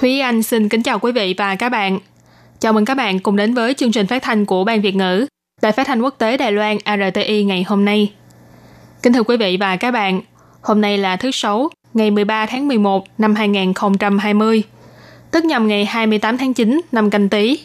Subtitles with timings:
[0.00, 1.98] Thúy Anh xin kính chào quý vị và các bạn.
[2.60, 5.26] Chào mừng các bạn cùng đến với chương trình phát thanh của Ban Việt ngữ,
[5.62, 8.12] Đài phát thanh quốc tế Đài Loan RTI ngày hôm nay.
[9.02, 10.20] Kính thưa quý vị và các bạn,
[10.62, 14.62] hôm nay là thứ Sáu, ngày 13 tháng 11 năm 2020,
[15.30, 17.58] tức nhằm ngày 28 tháng 9 năm canh tí.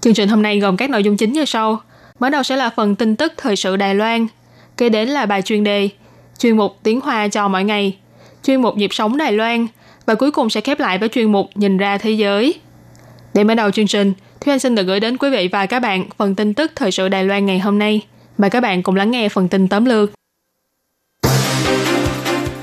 [0.00, 1.80] Chương trình hôm nay gồm các nội dung chính như sau.
[2.18, 4.26] Mở đầu sẽ là phần tin tức thời sự Đài Loan,
[4.76, 5.88] kế đến là bài chuyên đề,
[6.38, 7.96] chuyên mục tiếng Hoa cho mỗi ngày,
[8.42, 9.66] chuyên mục nhịp sống Đài Loan
[10.06, 12.54] và cuối cùng sẽ khép lại với chuyên mục nhìn ra thế giới.
[13.34, 15.80] Để mở đầu chương trình, Thúy Anh xin được gửi đến quý vị và các
[15.80, 18.02] bạn phần tin tức thời sự Đài Loan ngày hôm nay.
[18.38, 20.10] Mời các bạn cùng lắng nghe phần tin tóm lược.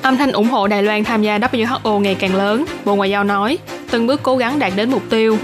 [0.01, 3.23] Âm thanh ủng hộ Đài Loan tham gia WHO ngày càng lớn, Bộ Ngoại giao
[3.23, 3.57] nói,
[3.91, 5.37] từng bước cố gắng đạt đến mục tiêu.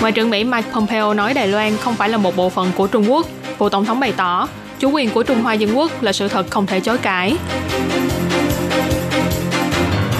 [0.00, 2.86] Ngoại trưởng Mỹ Mike Pompeo nói Đài Loan không phải là một bộ phận của
[2.86, 3.26] Trung Quốc.
[3.58, 6.50] Bộ Tổng thống bày tỏ, chủ quyền của Trung Hoa Dân Quốc là sự thật
[6.50, 7.36] không thể chối cãi.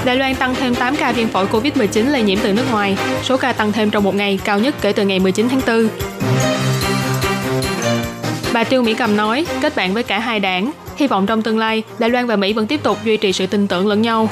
[0.04, 3.36] Đài Loan tăng thêm 8 ca viêm phổi COVID-19 lây nhiễm từ nước ngoài, số
[3.36, 5.88] ca tăng thêm trong một ngày cao nhất kể từ ngày 19 tháng 4.
[8.52, 11.58] Bà Trương Mỹ Cầm nói, kết bạn với cả hai đảng, hy vọng trong tương
[11.58, 14.28] lai, Đài Loan và Mỹ vẫn tiếp tục duy trì sự tin tưởng lẫn nhau.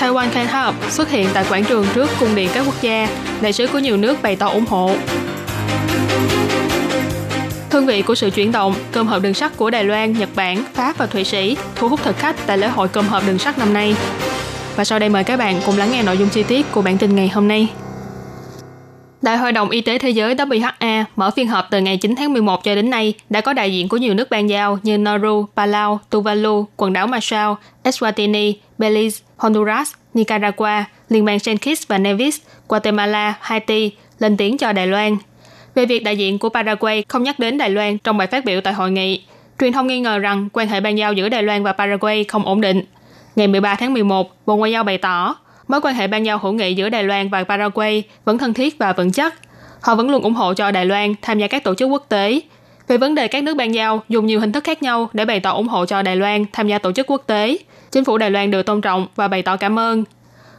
[0.00, 3.08] Taiwan Can Help xuất hiện tại quảng trường trước cung điện các quốc gia,
[3.40, 4.94] đại sứ của nhiều nước bày tỏ ủng hộ.
[7.78, 10.64] Hương vị của sự chuyển động, cơm hộp đường sắt của Đài Loan, Nhật Bản,
[10.74, 13.58] Pháp và Thụy Sĩ thu hút thực khách tại lễ hội cơm hộp đường sắt
[13.58, 13.94] năm nay.
[14.76, 16.98] Và sau đây mời các bạn cùng lắng nghe nội dung chi tiết của bản
[16.98, 17.68] tin ngày hôm nay.
[19.22, 22.32] Đại hội đồng Y tế Thế giới WHA mở phiên họp từ ngày 9 tháng
[22.32, 25.46] 11 cho đến nay đã có đại diện của nhiều nước ban giao như Nauru,
[25.56, 27.52] Palau, Tuvalu, quần đảo Marshall,
[27.84, 32.38] Eswatini, Belize, Honduras, Nicaragua, Liên bang Saint Kitts và Nevis,
[32.68, 35.16] Guatemala, Haiti lên tiếng cho Đài Loan–
[35.78, 38.60] về việc đại diện của Paraguay không nhắc đến Đài Loan trong bài phát biểu
[38.60, 39.22] tại hội nghị.
[39.60, 42.46] Truyền thông nghi ngờ rằng quan hệ ban giao giữa Đài Loan và Paraguay không
[42.46, 42.82] ổn định.
[43.36, 45.36] Ngày 13 tháng 11, Bộ Ngoại giao bày tỏ
[45.68, 48.78] mối quan hệ ban giao hữu nghị giữa Đài Loan và Paraguay vẫn thân thiết
[48.78, 49.34] và vững chắc.
[49.80, 52.40] Họ vẫn luôn ủng hộ cho Đài Loan tham gia các tổ chức quốc tế.
[52.88, 55.40] Về vấn đề các nước ban giao dùng nhiều hình thức khác nhau để bày
[55.40, 57.58] tỏ ủng hộ cho Đài Loan tham gia tổ chức quốc tế,
[57.90, 60.04] chính phủ Đài Loan được tôn trọng và bày tỏ cảm ơn.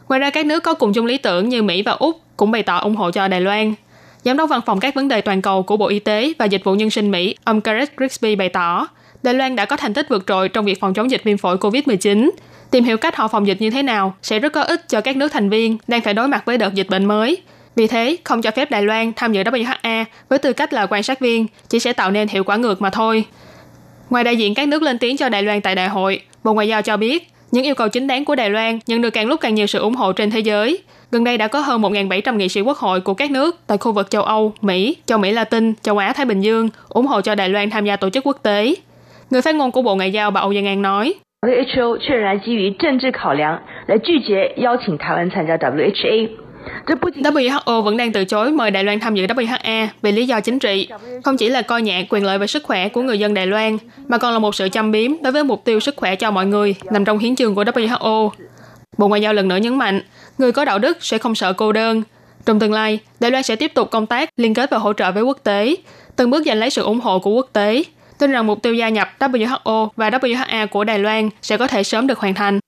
[0.08, 2.62] Ngoài ra các nước có cùng chung lý tưởng như Mỹ và Úc cũng bày
[2.62, 3.74] tỏ ủng hộ cho Đài Loan.
[4.24, 6.64] Giám đốc văn phòng các vấn đề toàn cầu của Bộ Y tế và Dịch
[6.64, 8.88] vụ Nhân sinh Mỹ, ông Gareth Grigsby bày tỏ,
[9.22, 11.56] Đài Loan đã có thành tích vượt trội trong việc phòng chống dịch viêm phổi
[11.56, 12.30] COVID-19.
[12.70, 15.16] Tìm hiểu cách họ phòng dịch như thế nào sẽ rất có ích cho các
[15.16, 17.36] nước thành viên đang phải đối mặt với đợt dịch bệnh mới.
[17.76, 21.02] Vì thế, không cho phép Đài Loan tham dự WHA với tư cách là quan
[21.02, 23.24] sát viên chỉ sẽ tạo nên hiệu quả ngược mà thôi.
[24.10, 26.68] Ngoài đại diện các nước lên tiếng cho Đài Loan tại đại hội, Bộ Ngoại
[26.68, 29.40] giao cho biết những yêu cầu chính đáng của Đài Loan nhận được càng lúc
[29.40, 30.78] càng nhiều sự ủng hộ trên thế giới.
[31.11, 33.91] Gần đây đã có hơn 1.700 nghị sĩ quốc hội của các nước tại khu
[33.91, 37.35] vực châu Âu, Mỹ, châu Mỹ Latin, châu Á Thái Bình Dương ủng hộ cho
[37.35, 38.75] Đài Loan tham gia tổ chức quốc tế.
[39.29, 46.45] Người phát ngôn của Bộ Ngoại giao bà Âu Giang An nói, WHO 确然基于政治考量来拒绝邀请台湾参加 WHA。
[46.87, 50.59] WHO vẫn đang từ chối mời Đài Loan tham dự WHA vì lý do chính
[50.59, 50.87] trị,
[51.23, 53.77] không chỉ là coi nhẹ quyền lợi và sức khỏe của người dân Đài Loan,
[54.07, 56.45] mà còn là một sự châm biếm đối với mục tiêu sức khỏe cho mọi
[56.45, 58.29] người nằm trong hiến chương của WHO.
[58.98, 60.00] Bộ Ngoại giao lần nữa nhấn mạnh,
[60.38, 62.02] người có đạo đức sẽ không sợ cô đơn.
[62.46, 65.12] Trong tương lai, Đài Loan sẽ tiếp tục công tác liên kết và hỗ trợ
[65.12, 65.76] với quốc tế,
[66.16, 67.82] từng bước giành lấy sự ủng hộ của quốc tế,
[68.18, 71.82] tin rằng mục tiêu gia nhập WHO và WHA của Đài Loan sẽ có thể
[71.82, 72.60] sớm được hoàn thành.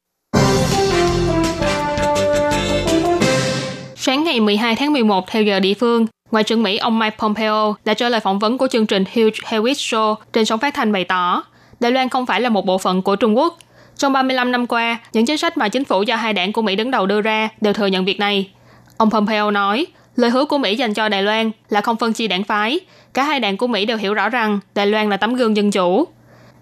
[3.96, 7.74] Sáng ngày 12 tháng 11 theo giờ địa phương, Ngoại trưởng Mỹ ông Mike Pompeo
[7.84, 10.92] đã trả lời phỏng vấn của chương trình Hugh Hewitt Show trên sóng phát thanh
[10.92, 11.42] bày tỏ
[11.80, 13.58] Đài Loan không phải là một bộ phận của Trung Quốc.
[14.02, 16.76] Trong 35 năm qua, những chính sách mà chính phủ do hai đảng của Mỹ
[16.76, 18.50] đứng đầu đưa ra đều thừa nhận việc này.
[18.96, 19.86] Ông Pompeo nói,
[20.16, 22.80] lời hứa của Mỹ dành cho Đài Loan là không phân chia đảng phái.
[23.14, 25.70] Cả hai đảng của Mỹ đều hiểu rõ rằng Đài Loan là tấm gương dân
[25.70, 26.04] chủ.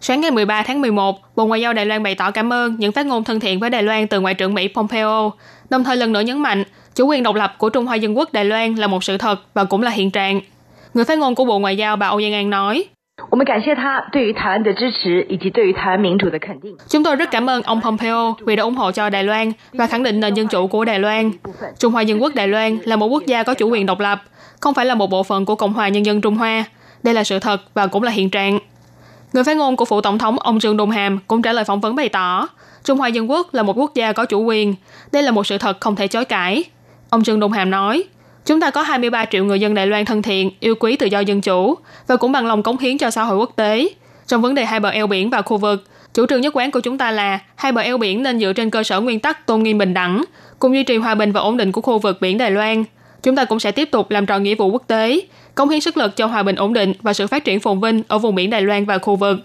[0.00, 2.92] Sáng ngày 13 tháng 11, Bộ Ngoại giao Đài Loan bày tỏ cảm ơn những
[2.92, 5.32] phát ngôn thân thiện với Đài Loan từ Ngoại trưởng Mỹ Pompeo,
[5.70, 8.32] đồng thời lần nữa nhấn mạnh chủ quyền độc lập của Trung Hoa Dân Quốc
[8.32, 10.40] Đài Loan là một sự thật và cũng là hiện trạng.
[10.94, 12.84] Người phát ngôn của Bộ Ngoại giao bà Âu Giang An nói,
[16.88, 19.86] Chúng tôi rất cảm ơn ông Pompeo vì đã ủng hộ cho Đài Loan và
[19.86, 21.30] khẳng định nền dân chủ của Đài Loan.
[21.78, 24.22] Trung Hoa Dân quốc Đài Loan là một quốc gia có chủ quyền độc lập,
[24.60, 26.64] không phải là một bộ phận của Cộng hòa Nhân dân Trung Hoa.
[27.02, 28.58] Đây là sự thật và cũng là hiện trạng.
[29.32, 31.80] Người phát ngôn của phủ tổng thống ông Trương Đôn Hàm cũng trả lời phỏng
[31.80, 32.48] vấn bày tỏ,
[32.84, 34.74] Trung Hoa Dân quốc là một quốc gia có chủ quyền.
[35.12, 36.64] Đây là một sự thật không thể chối cãi.
[37.10, 38.04] Ông Trương Đôn Hàm nói,
[38.50, 41.20] Chúng ta có 23 triệu người dân Đài Loan thân thiện, yêu quý tự do
[41.20, 41.74] dân chủ
[42.06, 43.88] và cũng bằng lòng cống hiến cho xã hội quốc tế.
[44.26, 46.80] Trong vấn đề hai bờ eo biển và khu vực, chủ trương nhất quán của
[46.80, 49.62] chúng ta là hai bờ eo biển nên dựa trên cơ sở nguyên tắc tôn
[49.62, 50.24] nghiêm bình đẳng,
[50.58, 52.84] cùng duy trì hòa bình và ổn định của khu vực biển Đài Loan.
[53.22, 55.20] Chúng ta cũng sẽ tiếp tục làm tròn nghĩa vụ quốc tế,
[55.54, 58.02] cống hiến sức lực cho hòa bình ổn định và sự phát triển phồn vinh
[58.08, 59.36] ở vùng biển Đài Loan và khu vực.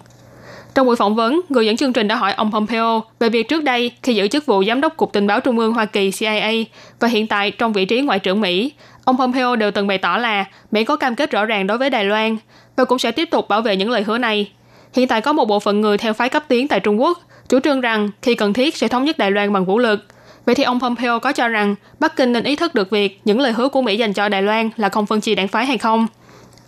[0.76, 3.64] Trong buổi phỏng vấn, người dẫn chương trình đã hỏi ông Pompeo về việc trước
[3.64, 6.52] đây khi giữ chức vụ giám đốc Cục Tình báo Trung ương Hoa Kỳ CIA
[7.00, 8.72] và hiện tại trong vị trí Ngoại trưởng Mỹ,
[9.06, 11.90] ông Pompeo đều từng bày tỏ là Mỹ có cam kết rõ ràng đối với
[11.90, 12.38] Đài Loan
[12.76, 14.52] và cũng sẽ tiếp tục bảo vệ những lời hứa này.
[14.94, 17.20] Hiện tại có một bộ phận người theo phái cấp tiến tại Trung Quốc
[17.50, 20.06] chủ trương rằng khi cần thiết sẽ thống nhất Đài Loan bằng vũ lực.
[20.46, 23.40] Vậy thì ông Pompeo có cho rằng Bắc Kinh nên ý thức được việc những
[23.40, 25.78] lời hứa của Mỹ dành cho Đài Loan là không phân chia đảng phái hay
[25.78, 26.08] không?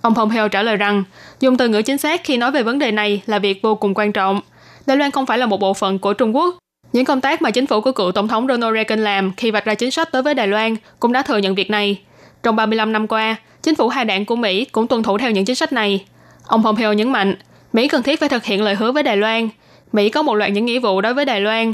[0.02, 1.04] Ông Pompeo trả lời rằng,
[1.40, 3.94] dùng từ ngữ chính xác khi nói về vấn đề này là việc vô cùng
[3.94, 4.42] quan trọng.
[4.86, 6.56] Đài Loan không phải là một bộ phận của Trung Quốc.
[6.94, 9.66] Những công tác mà chính phủ của cựu Tổng thống Ronald Reagan làm khi vạch
[9.66, 12.00] ra chính sách đối với Đài Loan cũng đã thừa nhận việc này.
[12.44, 15.46] Trong 35 năm qua, chính phủ hai đảng của Mỹ cũng tuân thủ theo những
[15.46, 16.06] chính sách này.
[16.48, 17.36] Ông Pompeo nhấn mạnh,
[17.74, 19.50] Mỹ cần thiết phải thực hiện lời hứa với Đài Loan.
[19.94, 21.74] Mỹ có một loạt những nghĩa vụ đối với Đài Loan.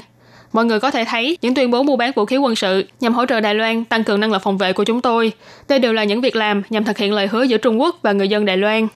[0.54, 3.14] Mọi người có thể thấy những tuyên bố mua bán vũ khí quân sự nhằm
[3.14, 5.32] hỗ trợ Đài Loan tăng cường năng lực phòng vệ của chúng tôi.
[5.68, 8.12] Đây đều là những việc làm nhằm thực hiện lời hứa giữa Trung Quốc và
[8.12, 8.88] người dân Đài Loan.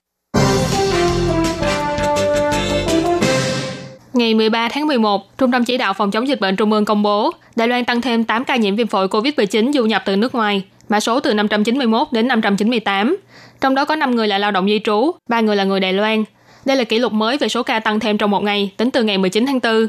[4.12, 7.02] Ngày 13 tháng 11, Trung tâm Chỉ đạo Phòng chống dịch bệnh Trung ương công
[7.02, 10.34] bố Đài Loan tăng thêm 8 ca nhiễm viêm phổi COVID-19 du nhập từ nước
[10.34, 13.16] ngoài, mã số từ 591 đến 598.
[13.60, 15.92] Trong đó có 5 người là lao động di trú, 3 người là người Đài
[15.92, 16.24] Loan.
[16.64, 19.02] Đây là kỷ lục mới về số ca tăng thêm trong một ngày tính từ
[19.02, 19.86] ngày 19 tháng 4.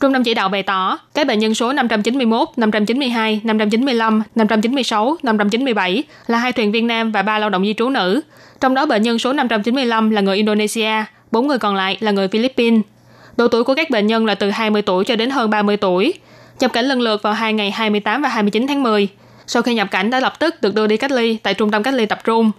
[0.00, 6.02] Trung tâm chỉ đạo bày tỏ, các bệnh nhân số 591, 592, 595, 596, 597
[6.26, 8.20] là hai thuyền viên nam và ba lao động di trú nữ.
[8.60, 12.28] Trong đó bệnh nhân số 595 là người Indonesia, bốn người còn lại là người
[12.28, 12.80] Philippines.
[13.36, 16.14] Độ tuổi của các bệnh nhân là từ 20 tuổi cho đến hơn 30 tuổi.
[16.60, 19.08] Nhập cảnh lần lượt vào hai ngày 28 và 29 tháng 10.
[19.48, 21.82] Sau khi nhập cảnh đã lập tức được đưa đi cách ly tại trung tâm
[21.82, 22.50] cách ly tập trung.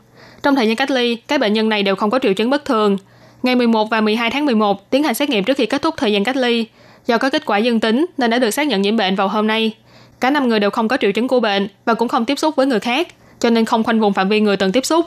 [0.44, 2.66] Trong thời gian cách ly, các bệnh nhân này đều không có triệu chứng bất
[2.66, 2.98] thường.
[3.44, 6.14] Ngày 11 và 12 tháng 11 tiến hành xét nghiệm trước khi kết thúc thời
[6.14, 6.66] gian cách ly.
[7.06, 9.48] Do có kết quả dương tính nên đã được xác nhận nhiễm bệnh vào hôm
[9.48, 9.76] nay.
[10.20, 12.56] Cả năm người đều không có triệu chứng của bệnh và cũng không tiếp xúc
[12.56, 13.08] với người khác,
[13.40, 15.06] cho nên không khoanh vùng phạm vi người từng tiếp xúc.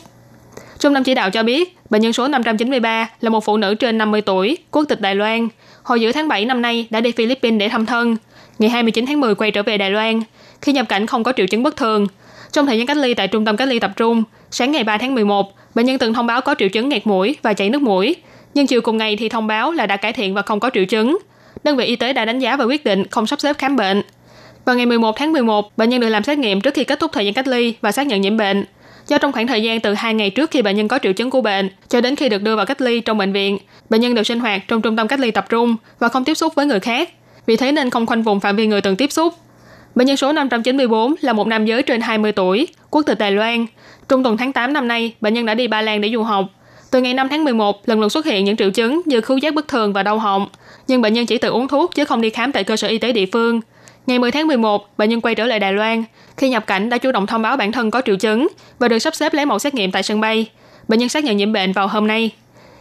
[0.82, 3.98] Trung tâm chỉ đạo cho biết, bệnh nhân số 593 là một phụ nữ trên
[3.98, 5.48] 50 tuổi, quốc tịch Đài Loan.
[5.82, 8.16] Hồi giữa tháng 7 năm nay đã đi Philippines để thăm thân.
[8.58, 10.22] Ngày 29 tháng 10 quay trở về Đài Loan.
[10.60, 12.06] Khi nhập cảnh không có triệu chứng bất thường.
[12.52, 14.98] Trong thời gian cách ly tại trung tâm cách ly tập trung, sáng ngày 3
[14.98, 17.82] tháng 11, bệnh nhân từng thông báo có triệu chứng nghẹt mũi và chảy nước
[17.82, 18.16] mũi.
[18.54, 20.84] Nhưng chiều cùng ngày thì thông báo là đã cải thiện và không có triệu
[20.84, 21.18] chứng
[21.64, 24.02] đơn vị y tế đã đánh giá và quyết định không sắp xếp khám bệnh.
[24.64, 27.10] Vào ngày 11 tháng 11, bệnh nhân được làm xét nghiệm trước khi kết thúc
[27.12, 28.64] thời gian cách ly và xác nhận nhiễm bệnh.
[29.12, 31.30] Do trong khoảng thời gian từ 2 ngày trước khi bệnh nhân có triệu chứng
[31.30, 33.58] của bệnh cho đến khi được đưa vào cách ly trong bệnh viện,
[33.90, 36.34] bệnh nhân được sinh hoạt trong trung tâm cách ly tập trung và không tiếp
[36.34, 37.10] xúc với người khác.
[37.46, 39.34] Vì thế nên không khoanh vùng phạm vi người từng tiếp xúc.
[39.94, 43.66] Bệnh nhân số 594 là một nam giới trên 20 tuổi, quốc tịch Đài Loan.
[44.08, 46.44] Trung tuần tháng 8 năm nay, bệnh nhân đã đi Ba Lan để du học.
[46.90, 49.54] Từ ngày 5 tháng 11, lần lượt xuất hiện những triệu chứng như khứu giác
[49.54, 50.48] bất thường và đau họng
[50.88, 52.98] nhưng bệnh nhân chỉ tự uống thuốc chứ không đi khám tại cơ sở y
[52.98, 53.60] tế địa phương.
[54.06, 56.04] Ngày 10 tháng 11, bệnh nhân quay trở lại Đài Loan.
[56.42, 58.48] Khi nhập cảnh đã chủ động thông báo bản thân có triệu chứng
[58.78, 60.46] và được sắp xếp lấy mẫu xét nghiệm tại sân bay.
[60.88, 62.30] Bệnh nhân xác nhận nhiễm bệnh vào hôm nay.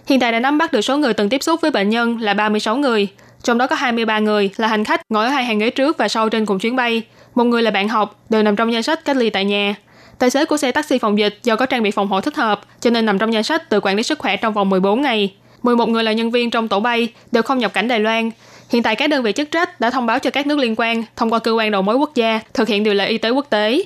[0.08, 2.34] Hiện tại đã nắm bắt được số người từng tiếp xúc với bệnh nhân là
[2.34, 3.08] 36 người,
[3.44, 6.08] trong đó có 23 người là hành khách ngồi ở hai hàng ghế trước và
[6.08, 7.02] sau trên cùng chuyến bay.
[7.36, 9.76] Một người là bạn học, đều nằm trong danh sách cách ly tại nhà.
[10.20, 12.62] Tài xế của xe taxi phòng dịch do có trang bị phòng hộ thích hợp,
[12.80, 15.34] cho nên nằm trong danh sách tự quản lý sức khỏe trong vòng 14 ngày.
[15.64, 18.32] 11 người là nhân viên trong tổ bay đều không nhập cảnh Đài Loan.
[18.72, 21.04] Hiện tại các đơn vị chức trách đã thông báo cho các nước liên quan
[21.16, 23.46] thông qua cơ quan đầu mối quốc gia thực hiện điều lệ y tế quốc
[23.50, 23.84] tế.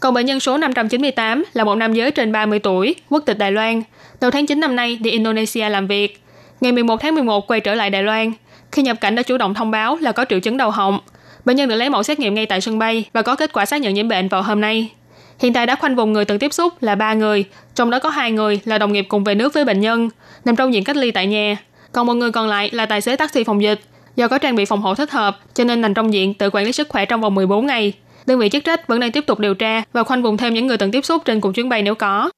[0.00, 3.52] Còn bệnh nhân số 598 là một nam giới trên 30 tuổi, quốc tịch Đài
[3.52, 3.82] Loan.
[4.20, 6.22] Đầu tháng 9 năm nay đi Indonesia làm việc.
[6.60, 8.32] Ngày 11 tháng 11 quay trở lại Đài Loan.
[8.72, 10.98] Khi nhập cảnh đã chủ động thông báo là có triệu chứng đầu họng.
[11.44, 13.66] Bệnh nhân được lấy mẫu xét nghiệm ngay tại sân bay và có kết quả
[13.66, 14.90] xác nhận nhiễm bệnh vào hôm nay.
[15.38, 17.44] Hiện tại đã khoanh vùng người từng tiếp xúc là 3 người,
[17.74, 20.10] trong đó có hai người là đồng nghiệp cùng về nước với bệnh nhân,
[20.44, 21.56] nằm trong diện cách ly tại nhà.
[21.92, 23.80] Còn một người còn lại là tài xế taxi phòng dịch.
[24.18, 26.64] Do có trang bị phòng hộ thích hợp, cho nên nằm trong diện tự quản
[26.64, 27.92] lý sức khỏe trong vòng 14 ngày.
[28.26, 30.66] Đơn vị chức trách vẫn đang tiếp tục điều tra và khoanh vùng thêm những
[30.66, 32.30] người từng tiếp xúc trên cùng chuyến bay nếu có.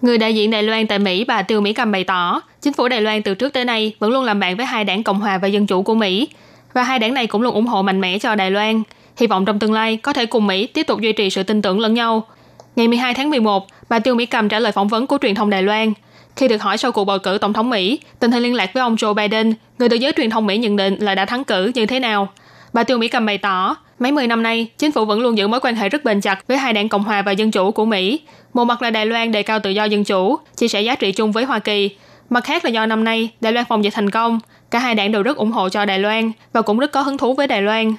[0.00, 2.88] Người đại diện Đài Loan tại Mỹ bà Tiêu Mỹ Cầm bày tỏ, chính phủ
[2.88, 5.38] Đài Loan từ trước tới nay vẫn luôn làm bạn với hai đảng Cộng hòa
[5.38, 6.28] và Dân chủ của Mỹ,
[6.74, 8.82] và hai đảng này cũng luôn ủng hộ mạnh mẽ cho Đài Loan.
[9.16, 11.62] Hy vọng trong tương lai có thể cùng Mỹ tiếp tục duy trì sự tin
[11.62, 12.26] tưởng lẫn nhau.
[12.76, 15.50] Ngày 12 tháng 11, bà Tiêu Mỹ Cầm trả lời phỏng vấn của truyền thông
[15.50, 15.92] Đài Loan.
[16.36, 18.80] Khi được hỏi sau cuộc bầu cử tổng thống Mỹ, tình hình liên lạc với
[18.80, 21.70] ông Joe Biden, người được giới truyền thông Mỹ nhận định là đã thắng cử
[21.74, 22.28] như thế nào?
[22.72, 25.48] Bà Tiêu Mỹ Cầm bày tỏ, Mấy mươi năm nay, chính phủ vẫn luôn giữ
[25.48, 27.84] mối quan hệ rất bền chặt với hai đảng Cộng hòa và Dân chủ của
[27.84, 28.20] Mỹ.
[28.54, 31.12] Một mặt là Đài Loan đề cao tự do dân chủ, chia sẻ giá trị
[31.12, 31.90] chung với Hoa Kỳ.
[32.30, 34.40] Mặt khác là do năm nay Đài Loan phòng dịch thành công,
[34.70, 37.18] cả hai đảng đều rất ủng hộ cho Đài Loan và cũng rất có hứng
[37.18, 37.94] thú với Đài Loan.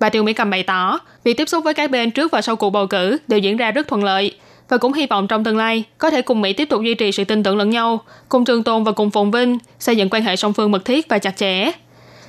[0.00, 2.56] Bà Tiêu Mỹ Cầm bày tỏ, việc tiếp xúc với các bên trước và sau
[2.56, 4.34] cuộc bầu cử đều diễn ra rất thuận lợi
[4.68, 7.12] và cũng hy vọng trong tương lai có thể cùng Mỹ tiếp tục duy trì
[7.12, 10.22] sự tin tưởng lẫn nhau, cùng trường tồn và cùng phồn vinh, xây dựng quan
[10.22, 11.72] hệ song phương mật thiết và chặt chẽ.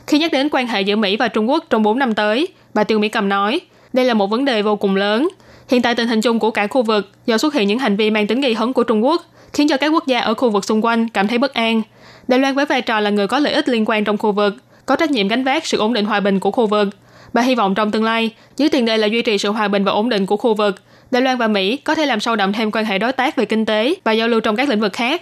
[0.07, 2.83] Khi nhắc đến quan hệ giữa Mỹ và Trung Quốc trong 4 năm tới, bà
[2.83, 3.61] Tiêu Mỹ Cầm nói,
[3.93, 5.29] đây là một vấn đề vô cùng lớn.
[5.69, 8.11] Hiện tại tình hình chung của cả khu vực do xuất hiện những hành vi
[8.11, 10.65] mang tính gây hấn của Trung Quốc khiến cho các quốc gia ở khu vực
[10.65, 11.81] xung quanh cảm thấy bất an.
[12.27, 14.55] Đài Loan với vai trò là người có lợi ích liên quan trong khu vực,
[14.85, 16.89] có trách nhiệm gánh vác sự ổn định hòa bình của khu vực.
[17.33, 19.83] Bà hy vọng trong tương lai, dưới tiền đề là duy trì sự hòa bình
[19.83, 20.75] và ổn định của khu vực,
[21.13, 23.45] Đài Loan và Mỹ có thể làm sâu đậm thêm quan hệ đối tác về
[23.45, 25.21] kinh tế và giao lưu trong các lĩnh vực khác.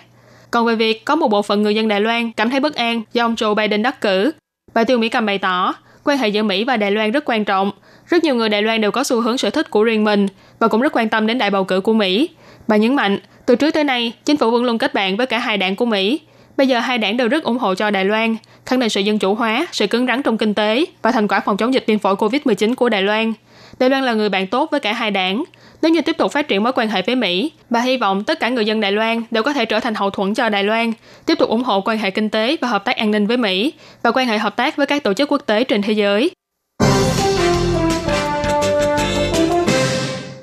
[0.52, 3.02] Còn về việc có một bộ phận người dân Đài Loan cảm thấy bất an
[3.14, 4.32] do ông Joe Biden đắc cử,
[4.74, 7.46] bà Tiêu Mỹ Cầm bày tỏ, quan hệ giữa Mỹ và Đài Loan rất quan
[7.46, 7.72] trọng.
[8.08, 10.28] Rất nhiều người Đài Loan đều có xu hướng sở thích của riêng mình
[10.60, 12.30] và cũng rất quan tâm đến đại bầu cử của Mỹ.
[12.68, 15.40] Bà nhấn mạnh, từ trước tới nay, chính phủ vẫn luôn kết bạn với cả
[15.40, 16.20] hai đảng của Mỹ.
[16.58, 19.20] Bây giờ hai đảng đều rất ủng hộ cho Đài Loan, khẳng định sự dân
[19.20, 22.00] chủ hóa, sự cứng rắn trong kinh tế và thành quả phòng chống dịch viêm
[22.00, 23.34] phổi COVID-19 của Đài Loan.
[23.80, 25.44] Đài Loan là người bạn tốt với cả hai đảng.
[25.82, 28.40] Nếu như tiếp tục phát triển mối quan hệ với Mỹ, bà hy vọng tất
[28.40, 30.94] cả người dân Đài Loan đều có thể trở thành hậu thuẫn cho Đài Loan,
[31.26, 33.74] tiếp tục ủng hộ quan hệ kinh tế và hợp tác an ninh với Mỹ
[34.04, 36.32] và quan hệ hợp tác với các tổ chức quốc tế trên thế giới.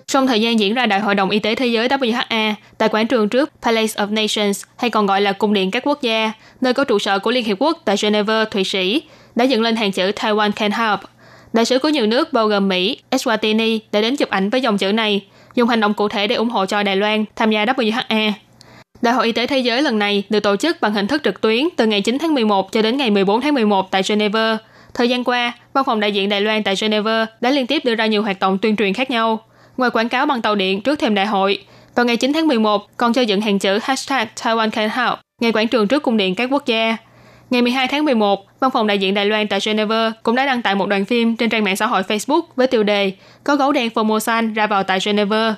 [0.07, 3.07] Trong thời gian diễn ra Đại hội đồng Y tế Thế giới WHA tại quảng
[3.07, 6.73] trường trước Palace of Nations hay còn gọi là Cung điện các quốc gia, nơi
[6.73, 9.03] có trụ sở của Liên Hiệp Quốc tại Geneva, Thụy Sĩ,
[9.35, 11.01] đã dựng lên hàng chữ Taiwan can help.
[11.53, 14.79] Đại sứ của nhiều nước bao gồm Mỹ, Eswatini đã đến chụp ảnh với dòng
[14.79, 15.25] chữ này,
[15.55, 18.33] dùng hành động cụ thể để ủng hộ cho Đài Loan tham gia WHA.
[19.03, 21.41] Đại hội Y tế Thế giới lần này được tổ chức bằng hình thức trực
[21.41, 24.59] tuyến từ ngày 9 tháng 11 cho đến ngày 14 tháng 11 tại Geneva.
[24.95, 27.95] Thời gian qua, văn phòng đại diện Đài Loan tại Geneva đã liên tiếp đưa
[27.95, 29.41] ra nhiều hoạt động tuyên truyền khác nhau.
[29.77, 31.65] Ngoài quảng cáo bằng tàu điện trước thềm đại hội,
[31.95, 35.53] vào ngày 9 tháng 11 còn cho dựng hàng chữ hashtag Taiwan Can Help, ngày
[35.53, 36.97] quảng trường trước cung điện các quốc gia.
[37.51, 40.63] Ngày 12 tháng 11, văn phòng đại diện Đài Loan tại Geneva cũng đã đăng
[40.63, 43.13] tải một đoạn phim trên trang mạng xã hội Facebook với tiêu đề
[43.45, 45.55] Có gấu đen Formosan ra vào tại Geneva.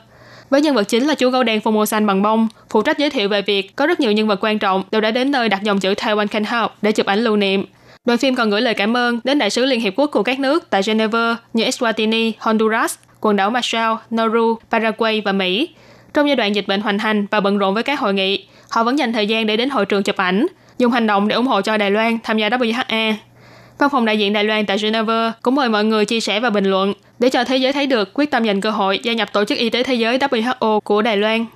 [0.50, 3.28] Với nhân vật chính là chú gấu đen Formosan bằng bông, phụ trách giới thiệu
[3.28, 5.80] về việc có rất nhiều nhân vật quan trọng đều đã đến nơi đặt dòng
[5.80, 7.64] chữ Taiwan Can Help để chụp ảnh lưu niệm.
[8.04, 10.38] Đoàn phim còn gửi lời cảm ơn đến đại sứ Liên Hiệp Quốc của các
[10.38, 15.68] nước tại Geneva như Eswatini, Honduras, quần đảo Marshall, Nauru, Paraguay và Mỹ.
[16.14, 18.85] Trong giai đoạn dịch bệnh hoành hành và bận rộn với các hội nghị, họ
[18.85, 20.47] vẫn dành thời gian để đến hội trường chụp ảnh,
[20.80, 23.14] dùng hành động để ủng hộ cho Đài Loan tham gia WHA.
[23.78, 26.50] Văn phòng đại diện Đài Loan tại Geneva cũng mời mọi người chia sẻ và
[26.50, 29.32] bình luận để cho thế giới thấy được quyết tâm dành cơ hội gia nhập
[29.32, 31.46] Tổ chức Y tế Thế giới WHO của Đài Loan.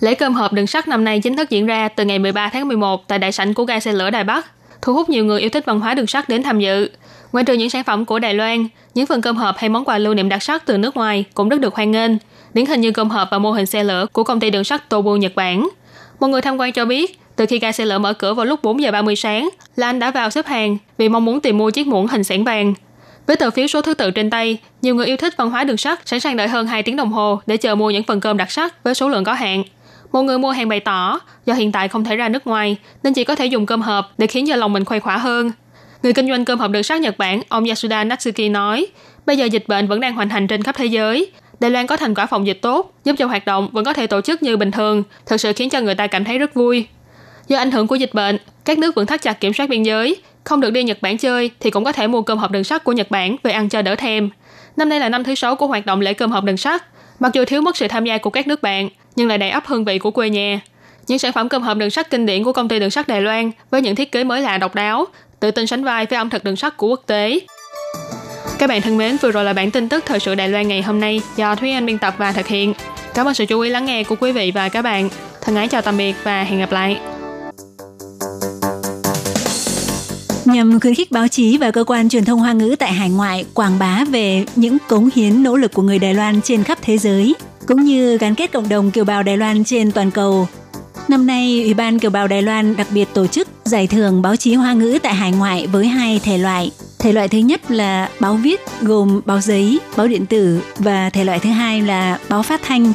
[0.00, 2.68] Lễ cơm hộp đường sắt năm nay chính thức diễn ra từ ngày 13 tháng
[2.68, 4.46] 11 tại đại sảnh của ga xe lửa Đài Bắc,
[4.82, 6.90] thu hút nhiều người yêu thích văn hóa đường sắt đến tham dự.
[7.32, 9.98] Ngoài trừ những sản phẩm của Đài Loan, những phần cơm hộp hay món quà
[9.98, 12.12] lưu niệm đặc sắc từ nước ngoài cũng rất được hoan nghênh,
[12.54, 14.88] điển hình như cơm hộp và mô hình xe lửa của công ty đường sắt
[14.88, 15.68] Tobu Nhật Bản.
[16.20, 18.62] Một người tham quan cho biết, từ khi ga xe lửa mở cửa vào lúc
[18.62, 21.70] 4 giờ 30 sáng, là anh đã vào xếp hàng vì mong muốn tìm mua
[21.70, 22.74] chiếc muỗng hình xẻng vàng.
[23.26, 25.76] Với tờ phiếu số thứ tự trên tay, nhiều người yêu thích văn hóa đường
[25.76, 28.36] sắt sẵn sàng đợi hơn 2 tiếng đồng hồ để chờ mua những phần cơm
[28.36, 29.62] đặc sắc với số lượng có hạn.
[30.12, 33.12] Một người mua hàng bày tỏ, do hiện tại không thể ra nước ngoài nên
[33.12, 35.50] chỉ có thể dùng cơm hộp để khiến cho lòng mình khuây khỏa hơn.
[36.02, 38.86] Người kinh doanh cơm hộp đường sắt Nhật Bản, ông Yasuda Natsuki nói,
[39.26, 41.30] bây giờ dịch bệnh vẫn đang hoành hành trên khắp thế giới.
[41.60, 44.06] Đài Loan có thành quả phòng dịch tốt, giúp cho hoạt động vẫn có thể
[44.06, 46.86] tổ chức như bình thường, thực sự khiến cho người ta cảm thấy rất vui.
[47.48, 50.16] Do ảnh hưởng của dịch bệnh, các nước vẫn thắt chặt kiểm soát biên giới,
[50.44, 52.84] không được đi Nhật Bản chơi thì cũng có thể mua cơm hộp đường sắt
[52.84, 54.30] của Nhật Bản về ăn cho đỡ thèm.
[54.76, 56.84] Năm nay là năm thứ sáu của hoạt động lễ cơm hộp đường sắt.
[57.20, 59.66] Mặc dù thiếu mất sự tham gia của các nước bạn, nhưng lại đầy ắp
[59.66, 60.60] hương vị của quê nhà.
[61.06, 63.20] Những sản phẩm cơm hộp đường sắt kinh điển của công ty đường sắt Đài
[63.20, 65.04] Loan với những thiết kế mới lạ độc đáo,
[65.40, 67.40] tự tin sánh vai với ẩm thực đường sắt của quốc tế.
[68.58, 70.82] Các bạn thân mến, vừa rồi là bản tin tức thời sự Đài Loan ngày
[70.82, 72.74] hôm nay do Thúy Anh biên tập và thực hiện.
[73.14, 75.08] Cảm ơn sự chú ý lắng nghe của quý vị và các bạn.
[75.42, 76.98] Thân ái chào tạm biệt và hẹn gặp lại.
[80.44, 83.44] nhằm khuyến khích báo chí và cơ quan truyền thông hoa ngữ tại hải ngoại
[83.54, 86.98] quảng bá về những cống hiến nỗ lực của người Đài Loan trên khắp thế
[86.98, 87.34] giới,
[87.66, 90.48] cũng như gắn kết cộng đồng kiều bào Đài Loan trên toàn cầu.
[91.08, 94.36] Năm nay, Ủy ban Kiều bào Đài Loan đặc biệt tổ chức giải thưởng báo
[94.36, 96.70] chí hoa ngữ tại hải ngoại với hai thể loại.
[96.98, 101.24] Thể loại thứ nhất là báo viết gồm báo giấy, báo điện tử và thể
[101.24, 102.92] loại thứ hai là báo phát thanh.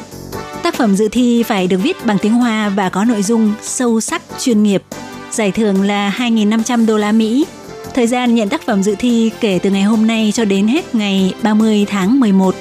[0.62, 4.00] Tác phẩm dự thi phải được viết bằng tiếng Hoa và có nội dung sâu
[4.00, 4.82] sắc, chuyên nghiệp.
[5.30, 7.46] Giải thưởng là 2.500 đô la Mỹ.
[7.94, 10.94] Thời gian nhận tác phẩm dự thi kể từ ngày hôm nay cho đến hết
[10.94, 12.54] ngày 30 tháng 11.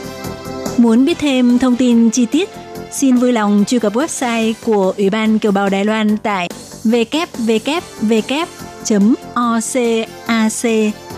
[0.78, 2.50] Muốn biết thêm thông tin chi tiết,
[2.92, 6.50] xin vui lòng truy cập website của Ủy ban Kiều bào Đài Loan tại
[6.84, 8.34] www.ocac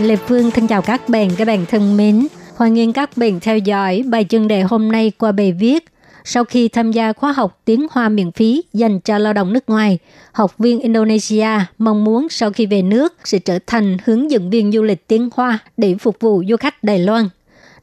[0.00, 2.26] Lê Phương thân chào các bạn, các bạn thân mến.
[2.56, 5.84] Hoan nghênh các bạn theo dõi bài chuyên đề hôm nay qua bài viết
[6.24, 9.68] sau khi tham gia khóa học tiếng Hoa miễn phí dành cho lao động nước
[9.68, 9.98] ngoài,
[10.32, 11.48] học viên Indonesia
[11.78, 15.28] mong muốn sau khi về nước sẽ trở thành hướng dẫn viên du lịch tiếng
[15.34, 17.28] Hoa để phục vụ du khách Đài Loan.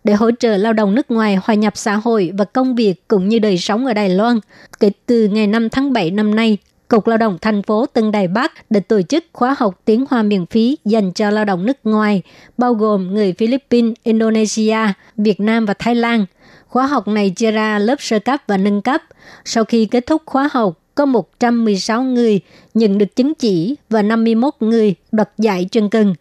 [0.04, 3.30] Để hỗ trợ lao động nước ngoài hòa nhập xã hội và công việc cũng
[3.30, 4.40] như đời sống ở Đài Loan,
[4.80, 6.58] kể từ ngày 5 tháng 7 năm nay,
[6.94, 10.24] Cục Lao động thành phố Tân Đài Bắc đã tổ chức khóa học tiếng Hoa
[10.24, 12.22] miễn phí dành cho lao động nước ngoài,
[12.58, 14.78] bao gồm người Philippines, Indonesia,
[15.18, 16.26] Việt Nam và Thái Lan–
[16.74, 19.02] Khóa học này chia ra lớp sơ cấp và nâng cấp.
[19.46, 22.40] Sau khi kết thúc khóa học, có 116 người
[22.74, 26.16] nhận được chứng chỉ và 51 người đoạt giải chuyên cần.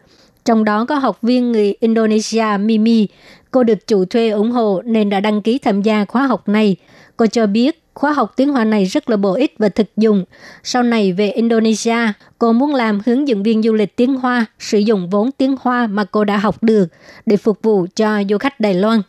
[0.45, 3.09] Trong đó có học viên người Indonesia Mimi.
[3.51, 6.77] Cô được chủ thuê ủng hộ nên đã đăng ký tham gia khóa học này.
[7.17, 10.25] Cô cho biết khóa học tiếng Hoa này rất là bổ ích và thực dụng.
[10.63, 14.79] Sau này về Indonesia, cô muốn làm hướng dẫn viên du lịch tiếng Hoa, sử
[14.79, 16.87] dụng vốn tiếng Hoa mà cô đã học được
[17.27, 19.03] để phục vụ cho du khách Đài Loan.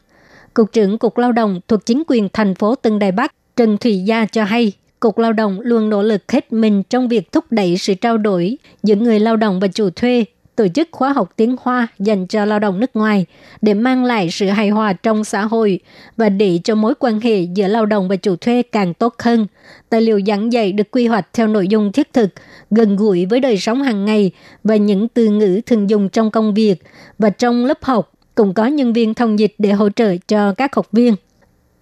[0.53, 4.03] Cục trưởng Cục Lao động thuộc chính quyền thành phố Tân Đài Bắc Trần Thủy
[4.05, 7.77] Gia cho hay, Cục Lao động luôn nỗ lực hết mình trong việc thúc đẩy
[7.77, 10.25] sự trao đổi giữa người lao động và chủ thuê,
[10.55, 13.25] tổ chức khóa học tiếng Hoa dành cho lao động nước ngoài
[13.62, 15.79] để mang lại sự hài hòa trong xã hội
[16.17, 19.48] và để cho mối quan hệ giữa lao động và chủ thuê càng tốt hơn.
[19.89, 22.29] Tài liệu giảng dạy được quy hoạch theo nội dung thiết thực,
[22.72, 24.31] gần gũi với đời sống hàng ngày
[24.63, 26.75] và những từ ngữ thường dùng trong công việc
[27.19, 30.75] và trong lớp học cũng có nhân viên thông dịch để hỗ trợ cho các
[30.75, 31.15] học viên.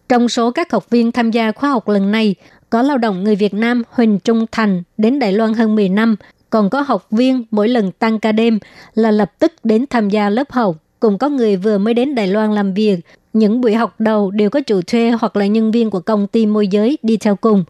[0.10, 2.36] Trong số các học viên tham gia khóa học lần này,
[2.70, 6.16] có lao động người Việt Nam Huỳnh Trung Thành đến Đài Loan hơn 10 năm,
[6.52, 8.60] còn có học viên mỗi lần tăng ca đêm
[8.94, 12.28] là lập tức đến tham gia lớp học, cũng có người vừa mới đến Đài
[12.28, 13.00] Loan làm việc.
[13.34, 16.46] Những buổi học đầu đều có chủ thuê hoặc là nhân viên của công ty
[16.46, 17.64] môi giới đi theo cùng.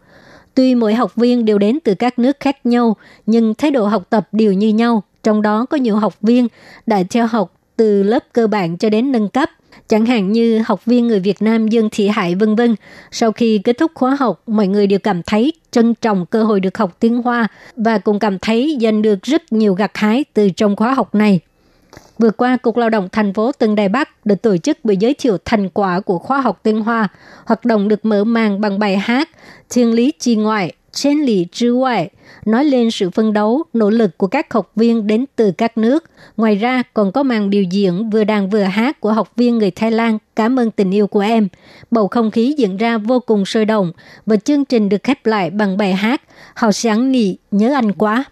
[0.54, 4.06] Tuy mỗi học viên đều đến từ các nước khác nhau, nhưng thái độ học
[4.10, 5.02] tập đều như nhau.
[5.22, 6.48] Trong đó có nhiều học viên
[6.86, 9.50] đã theo học từ lớp cơ bản cho đến nâng cấp,
[9.92, 12.76] chẳng hạn như học viên người Việt Nam Dương Thị Hải vân vân.
[13.10, 16.60] Sau khi kết thúc khóa học, mọi người đều cảm thấy trân trọng cơ hội
[16.60, 20.50] được học tiếng Hoa và cũng cảm thấy giành được rất nhiều gặt hái từ
[20.50, 21.40] trong khóa học này.
[22.18, 25.14] Vừa qua, Cục Lao động thành phố Tân Đài Bắc đã tổ chức buổi giới
[25.14, 27.08] thiệu thành quả của khóa học tiếng Hoa.
[27.44, 29.28] Hoạt động được mở màn bằng bài hát
[29.70, 32.10] Thiên lý chi ngoại trên lý 之外,
[32.44, 36.04] nói lên sự phân đấu, nỗ lực của các học viên đến từ các nước.
[36.36, 39.70] Ngoài ra, còn có màn biểu diễn vừa đàn vừa hát của học viên người
[39.70, 41.48] Thái Lan Cảm ơn tình yêu của em.
[41.90, 43.92] Bầu không khí diễn ra vô cùng sôi động
[44.26, 46.22] và chương trình được khép lại bằng bài hát
[46.54, 48.24] Hào sáng nị, nhớ anh quá.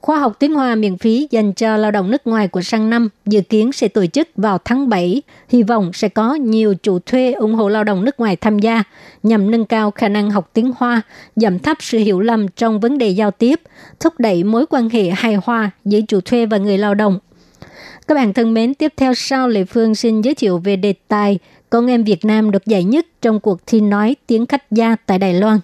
[0.00, 3.08] Khoa học tiếng Hoa miễn phí dành cho lao động nước ngoài của sang năm
[3.26, 5.22] dự kiến sẽ tổ chức vào tháng 7.
[5.48, 8.82] Hy vọng sẽ có nhiều chủ thuê ủng hộ lao động nước ngoài tham gia
[9.22, 11.02] nhằm nâng cao khả năng học tiếng Hoa,
[11.36, 13.60] giảm thấp sự hiểu lầm trong vấn đề giao tiếp,
[14.00, 17.18] thúc đẩy mối quan hệ hài hòa giữa chủ thuê và người lao động.
[18.08, 21.38] Các bạn thân mến, tiếp theo sau Lệ Phương xin giới thiệu về đề tài
[21.70, 25.18] con em Việt Nam được giải nhất trong cuộc thi nói tiếng khách gia tại
[25.18, 25.58] Đài Loan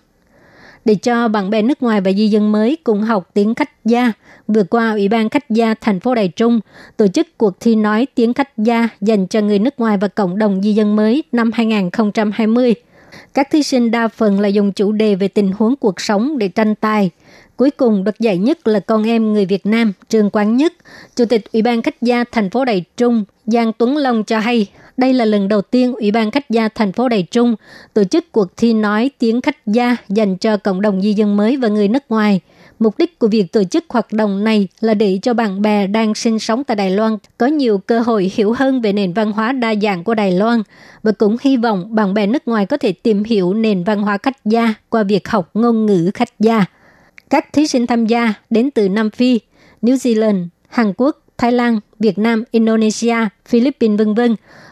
[0.84, 4.12] để cho bạn bè nước ngoài và di dân mới cùng học tiếng khách gia.
[4.48, 6.60] Vừa qua, Ủy ban khách gia thành phố Đài Trung
[6.96, 10.38] tổ chức cuộc thi nói tiếng khách gia dành cho người nước ngoài và cộng
[10.38, 12.74] đồng di dân mới năm 2020.
[13.34, 16.48] Các thí sinh đa phần là dùng chủ đề về tình huống cuộc sống để
[16.48, 17.10] tranh tài.
[17.56, 20.72] Cuối cùng được giải nhất là con em người Việt Nam Trương Quán Nhất.
[21.16, 24.66] Chủ tịch Ủy ban khách gia thành phố Đài Trung Giang Tuấn Long cho hay
[24.96, 27.54] đây là lần đầu tiên Ủy ban khách gia thành phố Đài Trung
[27.94, 31.56] tổ chức cuộc thi nói tiếng khách gia dành cho cộng đồng di dân mới
[31.56, 32.40] và người nước ngoài.
[32.78, 36.14] Mục đích của việc tổ chức hoạt động này là để cho bạn bè đang
[36.14, 39.52] sinh sống tại Đài Loan có nhiều cơ hội hiểu hơn về nền văn hóa
[39.52, 40.62] đa dạng của Đài Loan
[41.02, 44.18] và cũng hy vọng bạn bè nước ngoài có thể tìm hiểu nền văn hóa
[44.18, 46.64] khách gia qua việc học ngôn ngữ khách gia.
[47.30, 49.40] Các thí sinh tham gia đến từ Nam Phi,
[49.82, 53.16] New Zealand, Hàn Quốc, Thái Lan, Việt Nam, Indonesia,
[53.48, 54.20] Philippines v.v.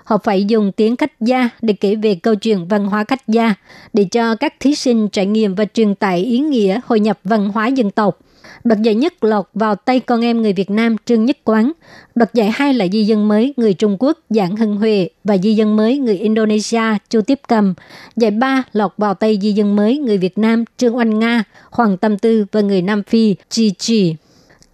[0.04, 3.54] Họ phải dùng tiếng khách gia để kể về câu chuyện văn hóa khách gia,
[3.92, 7.48] để cho các thí sinh trải nghiệm và truyền tải ý nghĩa hội nhập văn
[7.48, 8.18] hóa dân tộc.
[8.64, 11.72] Đoạt giải nhất lọt vào tay con em người Việt Nam Trương Nhất Quán.
[12.14, 15.54] Đoạt giải hai là di dân mới người Trung Quốc Giảng Hưng Huệ và di
[15.54, 17.74] dân mới người Indonesia Chu Tiếp Cầm.
[18.16, 21.96] Giải ba lọt vào tay di dân mới người Việt Nam Trương Oanh Nga, Hoàng
[21.96, 24.14] Tâm Tư và người Nam Phi Chi Chi.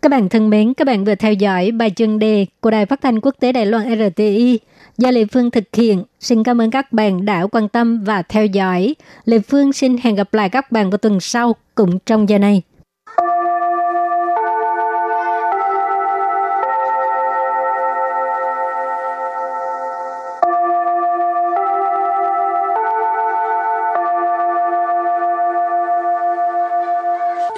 [0.03, 3.01] Các bạn thân mến, các bạn vừa theo dõi bài chuyên đề của Đài Phát
[3.01, 4.59] thanh Quốc tế Đài Loan RTI
[4.99, 6.05] do Lê Phương thực hiện.
[6.21, 8.95] Xin cảm ơn các bạn đã quan tâm và theo dõi.
[9.25, 12.63] Lê Phương xin hẹn gặp lại các bạn vào tuần sau, cũng trong giờ này.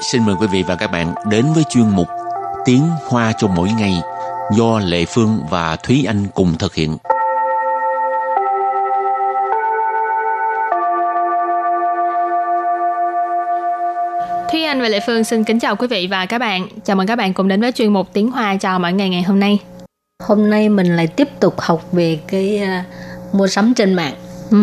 [0.03, 2.09] Xin mời quý vị và các bạn đến với chuyên mục
[2.65, 4.01] Tiếng Hoa cho mỗi ngày
[4.57, 6.97] do Lệ Phương và Thúy Anh cùng thực hiện.
[14.81, 16.69] Thúy Anh và Lệ Phương xin kính chào quý vị và các bạn.
[16.85, 19.23] Chào mừng các bạn cùng đến với chuyên mục Tiếng Hoa chào mỗi ngày ngày
[19.23, 19.59] hôm nay.
[20.23, 24.15] Hôm nay mình lại tiếp tục học về cái uh, mua sắm trên mạng.
[24.51, 24.57] Ừ.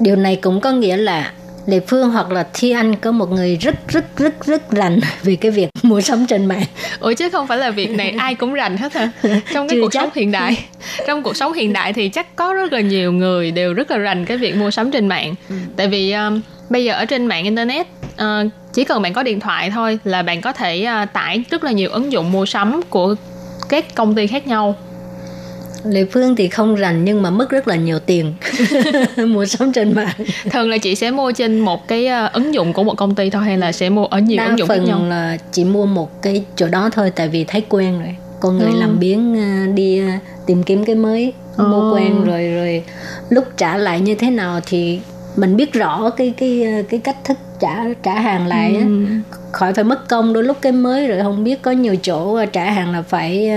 [0.00, 1.32] Điều này cũng có nghĩa là
[1.66, 5.36] Lệ Phương hoặc là Thi Anh có một người rất rất rất rất rành về
[5.36, 6.64] cái việc mua sắm trên mạng.
[7.00, 9.10] Ủa chứ không phải là việc này ai cũng rành hết hả?
[9.22, 10.00] Trong cái Chưa cuộc chắc.
[10.00, 10.64] sống hiện đại,
[11.06, 13.98] trong cuộc sống hiện đại thì chắc có rất là nhiều người đều rất là
[13.98, 15.34] rành cái việc mua sắm trên mạng.
[15.76, 17.86] Tại vì um, bây giờ ở trên mạng internet
[18.22, 21.64] uh, chỉ cần bạn có điện thoại thôi là bạn có thể uh, tải rất
[21.64, 23.14] là nhiều ứng dụng mua sắm của
[23.68, 24.74] các công ty khác nhau
[25.84, 28.34] Lệ Phương thì không rành nhưng mà mất rất là nhiều tiền
[29.26, 30.14] mua sắm trên mạng.
[30.50, 33.30] thường là chị sẽ mua trên một cái ờ, ứng dụng của một công ty
[33.30, 35.64] thôi hay là sẽ mua ở nhiều Đa ứng dụng khác nhau phần là chỉ
[35.64, 38.16] mua một cái chỗ đó thôi tại vì thấy quen rồi.
[38.40, 38.80] Con người Ừ.
[38.80, 41.64] làm biến à, đi à, tìm kiếm cái mới Ồ.
[41.64, 42.82] mua quen rồi rồi
[43.30, 45.00] lúc trả lại như thế nào thì
[45.36, 48.76] mình biết rõ cái cái à, cái cách thức trả trả hàng lại.
[48.76, 49.04] Ừ.
[49.52, 52.46] khỏi phải mất công đôi lúc cái mới rồi không biết có nhiều chỗ à,
[52.46, 53.50] trả hàng là phải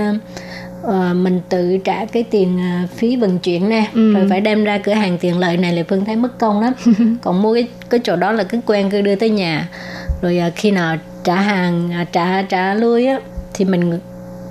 [0.82, 4.14] ờ, mình tự trả cái tiền à, phí vận chuyển nè Ừ.
[4.14, 6.72] rồi phải đem ra cửa hàng tiện lợi này là phương thấy mất công lắm
[7.22, 9.68] còn mua cái cái chỗ đó là cứ quen cứ đưa tới nhà
[10.22, 13.18] rồi à, khi nào trả hàng à, trả trả lui á
[13.54, 13.98] thì mình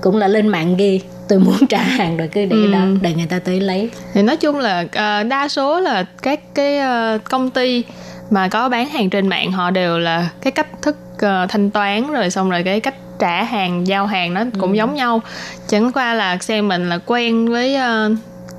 [0.01, 2.71] cũng là lên mạng ghi tôi muốn trả hàng rồi cứ để Ừ.
[2.73, 6.39] đó để người ta tới lấy thì nói chung là ờ, đa số là các
[6.55, 7.83] cái ờ, công ty
[8.29, 12.11] mà có bán hàng trên mạng họ đều là cái cách thức ờ, thanh toán
[12.11, 15.21] rồi xong rồi cái cách trả hàng giao hàng nó cũng giống nhau.
[15.67, 18.11] Chẳng qua là xem mình là quen với ờ,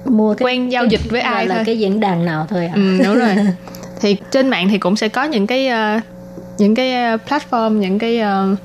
[0.04, 1.64] mua cái quen giao dịch với ai là thôi.
[1.66, 3.34] cái diễn đàn nào thôi à ừ, đúng rồi.
[4.00, 6.00] Thì trên mạng thì cũng sẽ có những cái ờ,
[6.58, 8.56] những cái platform những cái ờ,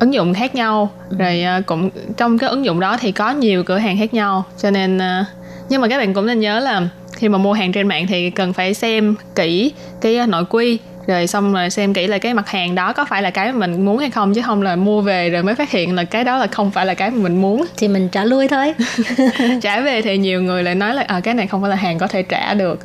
[0.00, 0.90] ứng dụng khác nhau.
[1.18, 4.44] Rồi ờ, cũng trong cái ứng dụng đó thì có nhiều cửa hàng khác nhau.
[4.58, 5.24] Cho nên ờ,
[5.68, 8.30] nhưng mà các bạn cũng nên nhớ là khi mà mua hàng trên mạng thì
[8.30, 12.34] cần phải xem kỹ cái ờ, nội quy rồi xong rồi xem kỹ là cái
[12.34, 14.76] mặt hàng đó có phải là cái mà mình muốn hay không chứ không là
[14.76, 17.16] mua về rồi mới phát hiện là cái đó là không phải là cái mà
[17.22, 18.74] mình muốn thì mình trả lui thôi
[19.62, 21.98] trả về thì nhiều người lại nói là à, cái này không phải là hàng
[21.98, 22.78] có thể trả được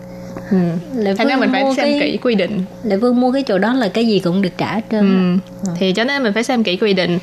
[0.51, 0.57] ừ.
[1.17, 3.57] Thành ra Phương mình phải xem cái- kỹ quy định Lệ Phương mua cái chỗ
[3.57, 5.49] đó là cái gì cũng được trả hết trơn á.
[5.65, 5.71] ừ.
[5.79, 7.19] thì cho nên mình phải xem kỹ quy định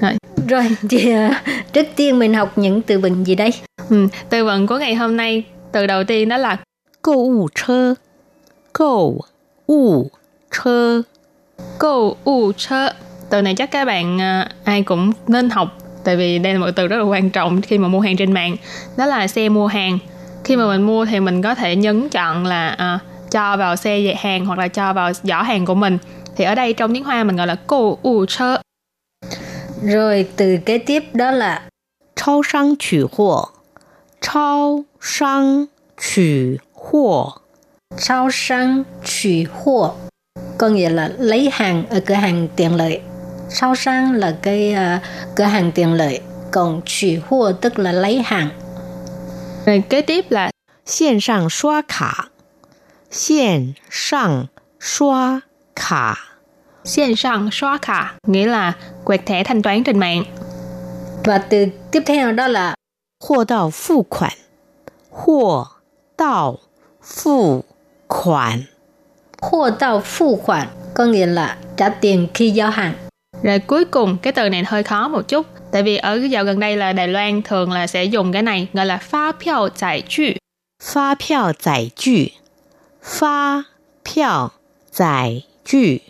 [0.00, 0.12] rồi
[0.48, 3.50] Rồi, thì à, trước tiên mình học những từ vựng gì đây?
[3.90, 4.08] ừ.
[4.30, 6.56] từ vựng của ngày hôm nay từ đầu tiên đó là
[7.02, 7.94] Câu ủ chơ.
[8.72, 9.20] Câu
[9.66, 10.10] ủ
[10.50, 11.02] chơ.
[11.78, 12.92] Câu ủ chơ.
[13.30, 16.70] Từ này chắc các bạn à, ai cũng nên học Tại vì đây là một
[16.76, 18.56] từ rất là quan trọng khi mà mua hàng trên mạng.
[18.96, 19.98] Đó là xe mua hàng.
[20.44, 24.00] Khi mà mình mua thì mình có thể nhấn chọn là uh, cho vào xe
[24.00, 25.98] về hàng hoặc là cho vào giỏ hàng của mình.
[26.36, 28.56] Thì ở đây trong tiếng Hoa mình gọi là cô ủ chơ
[29.82, 31.62] Rồi từ kế tiếp đó là
[32.16, 33.48] Chao sang chữ hộ
[34.20, 37.41] Chao 商取货，
[37.97, 39.95] sao sang chỉ货
[40.57, 43.01] có nghĩa là lấy hàng ở cửa hàng tiện lợi.
[43.49, 45.01] Sao sang là cái à,
[45.35, 48.49] cửa hàng tiện lợi, còn chỉ货tức là lấy hàng.
[49.65, 50.49] rồi kế tiếp là
[50.85, 52.29] 线上刷卡，
[53.11, 54.47] 线上
[54.79, 55.41] 刷
[55.75, 56.17] 卡，
[56.83, 60.23] 线上刷卡nghĩa là quẹt thẻ thanh toán trên mạng
[61.23, 62.75] Và từ tiếp theo đó là
[63.19, 64.31] 货到付款，
[65.11, 65.67] 货
[66.17, 66.57] 到
[67.03, 67.63] 付
[68.07, 68.67] 款，
[69.41, 72.93] 货到付款có nghĩa là trả tiền khi giao hàng.
[73.43, 76.59] Rồi cuối cùng cái từ này hơi khó một chút Tại vì ở dạo gần
[76.59, 80.23] đây là Đài Loan thường là sẽ dùng cái này gọi là phá票giải trừ
[80.83, 82.31] 发票载具，
[83.03, 83.65] 发
[84.03, 84.51] 票
[84.91, 86.01] 载具。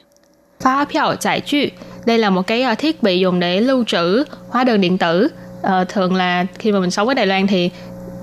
[0.60, 1.70] phá 票giải trừ
[2.06, 5.28] Đây là một cái ờ, thiết bị dùng để lưu trữ hóa đơn điện tử
[5.62, 7.70] Ờ, Thường là khi mà mình sống ở Đài Loan thì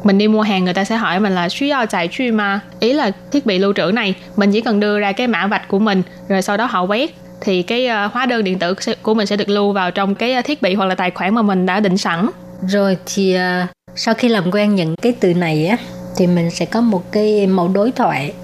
[0.02, 2.92] mình đi mua hàng người ta sẽ hỏi mình là suy giải trừ mà ý
[2.92, 5.78] là thiết bị lưu trữ này mình chỉ cần đưa ra cái mã vạch của
[5.78, 9.14] mình rồi sau đó họ quét thì cái ờ, hóa đơn điện tử sẽ- của
[9.14, 11.42] mình sẽ được lưu vào trong cái ờ, thiết bị hoặc là tài khoản mà
[11.42, 12.30] mình đã định sẵn
[12.68, 15.76] Rồi thì à, sau khi làm quen những cái từ này á
[16.16, 18.34] thì mình sẽ có một cái mẫu đối thoại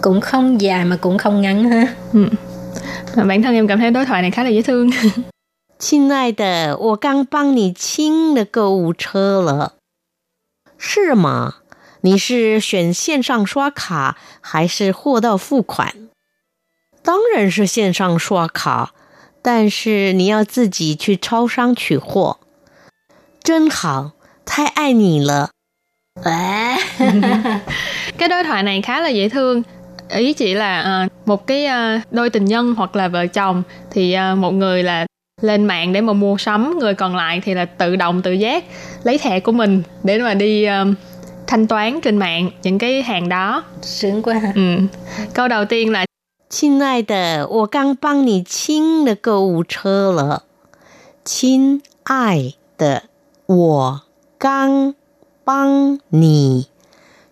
[0.00, 1.86] cũng không dài mà cũng không ngắn ha.
[3.16, 4.90] Mà bản thân em cảm thấy đối thoại này khá là dễ thương
[5.78, 9.74] 亲爱的，我刚帮你清了购物车了，
[10.82, 11.54] 是吗？
[12.02, 16.08] 你是选线上刷卡还是货到付款？
[17.02, 18.92] 当然是线上刷卡，
[19.42, 22.38] 但是你要自己去超商取货。
[23.42, 24.12] 真好，
[24.44, 25.50] 太爱你了。
[28.18, 29.62] cái đối thoại này khá là dễ thương
[30.10, 34.12] ý chỉ là à, một cái à, đôi tình nhân hoặc là vợ chồng thì
[34.12, 35.06] à, một người là
[35.40, 38.64] lên mạng để mà mua sắm người còn lại thì là tự động tự giác
[39.02, 40.84] lấy thẻ của mình để mà đi à,
[41.46, 44.52] thanh toán trên mạng những cái hàng đó sướng quá ha.
[44.54, 44.62] ừ.
[45.34, 46.04] câu đầu tiên là
[46.50, 50.44] 亲爱的，我刚帮你清了购物车了。
[51.22, 53.02] 亲爱的，
[53.46, 54.00] 我
[54.38, 54.94] 刚
[55.44, 56.68] 帮你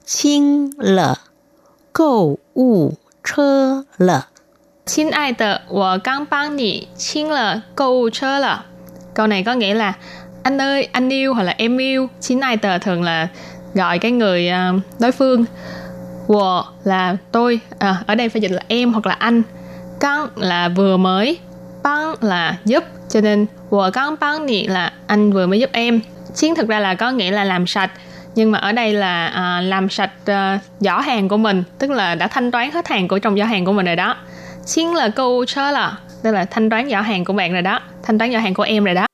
[0.04, 1.20] 清了
[1.92, 2.94] 购物
[3.24, 4.28] 车了。
[4.85, 5.57] Xin ai tờ,
[6.51, 7.27] nì xin
[7.75, 8.57] câu chơ.
[9.13, 9.93] Câu này có nghĩa là
[10.43, 12.09] anh ơi, anh yêu hoặc là em yêu.
[12.19, 13.27] Xin ai tờ thường là
[13.73, 15.45] gọi cái người à, đối phương.
[16.27, 19.41] Wo là tôi, à, ở đây phải dịch là em hoặc là anh.
[19.99, 21.37] Gang là vừa mới,
[21.83, 22.83] bang là giúp.
[23.09, 25.99] Cho nên wo gang bang nì là anh vừa mới giúp em.
[26.33, 27.91] Xin thực ra là có nghĩa là làm sạch
[28.35, 32.15] nhưng mà ở đây là à, làm sạch à, giỏ hàng của mình tức là
[32.15, 34.15] đã thanh toán hết hàng của trong giỏ hàng của mình rồi đó
[34.66, 37.80] xin là câu chớ là tức là thanh toán giỏ hàng của bạn rồi đó
[38.02, 39.06] thanh toán giỏ hàng của em rồi đó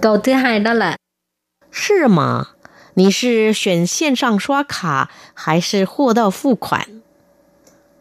[0.00, 0.96] Câu thứ hai đó là
[1.72, 2.48] 是吗？
[2.94, 7.02] 你是选线上刷卡还是货到付款？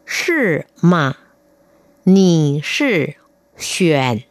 [0.05, 1.15] 是吗？
[2.03, 3.15] 你是
[3.57, 4.23] 选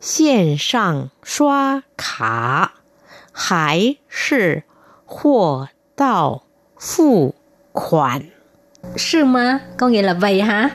[0.00, 2.74] 线上刷卡
[3.32, 4.64] 还是
[5.04, 6.42] 货到
[6.78, 7.34] 付
[7.72, 8.30] 款？
[8.96, 10.70] sư má có nghĩa là vậy hả?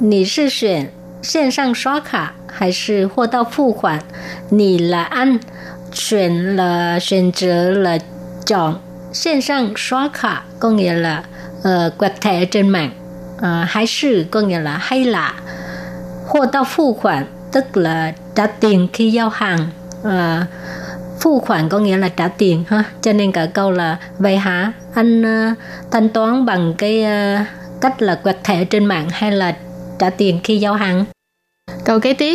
[0.00, 0.86] Nì sư chuyển
[1.22, 4.00] 线上刷卡还是货到付款?
[4.50, 5.38] Nì là anh,
[5.92, 7.98] chuyển là chuyển择là
[8.46, 8.74] chọn,
[9.12, 11.22] 线上刷卡 có nghĩa là
[11.58, 12.90] uh, quẹt thẻ trên mạng,
[13.36, 15.34] uh, hay sư có nghĩa là hay là,
[16.26, 19.68] 货到付款 tức là trả tiền khi giao hàng,
[20.02, 20.10] uh,
[21.20, 24.72] Phu khoản có nghĩa là trả tiền ha cho nên cả câu là vậy hả
[24.94, 25.58] anh uh,
[25.90, 27.46] thanh toán bằng cái uh,
[27.80, 29.56] cách là quẹt thẻ trên mạng hay là
[29.98, 31.06] trả tiền khi giao hàng
[31.84, 32.34] câu kế tiếp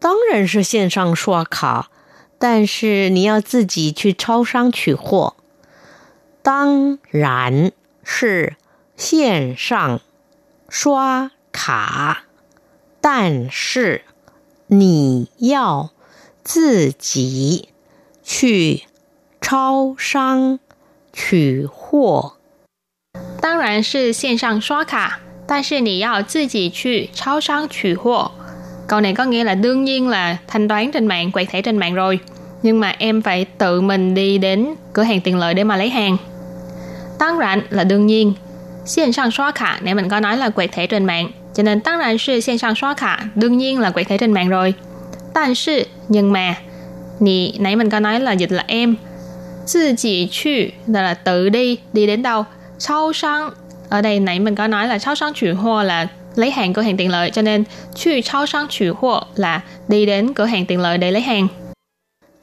[0.00, 1.90] 当然是线上刷卡，
[2.38, 5.36] 但是你要自己去超商取货。
[6.42, 7.72] 当然
[8.04, 8.56] 是
[8.96, 10.00] 线上
[10.68, 12.24] 刷卡，
[13.00, 14.02] 但是
[14.68, 15.90] 你要
[16.44, 17.70] 自己
[18.22, 18.84] 去
[19.40, 20.60] 超商
[21.12, 22.36] 取货。
[23.40, 28.30] 当然是线上刷卡 但是你要自己去超商取货
[28.88, 31.94] câu này có nghĩa là đương nhiên là thanh toán trên mạng quẹt thẻ trên mạng
[31.94, 32.18] rồi
[32.62, 35.90] nhưng mà em phải tự mình đi đến cửa hàng tiện lợi để mà lấy
[35.90, 36.16] hàng
[37.18, 38.34] tăng rạn là đương nhiên
[38.86, 41.80] Xiên sang xóa khả nãy mình có nói là quẹt thẻ trên mạng cho nên
[41.80, 44.74] tăng rạn sư xiên sang xóa khả đương nhiên là quẹt thẻ trên mạng rồi
[45.34, 46.54] 但是 nhưng mà
[47.20, 48.96] nì nãy mình có nói là dịch là em
[49.72, 50.50] tự chỉ chu
[50.86, 52.44] là tự đi đi đến đâu
[52.78, 53.50] Chao sang
[53.91, 56.81] ở đây nãy mình có nói là chao sang chủ hoa là lấy hàng cửa
[56.81, 57.63] hàng tiện lợi cho nên
[57.95, 61.47] chu chao sang chủ hoa là đi đến cửa hàng tiện lợi để lấy hàng.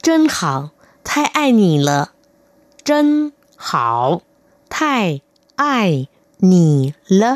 [0.03, 0.69] Chân hảo,
[1.03, 2.05] thái ai nì lợ.
[2.85, 4.21] Chân hảo,
[4.69, 5.19] thái
[5.55, 6.05] ai
[6.39, 7.35] nì lợ.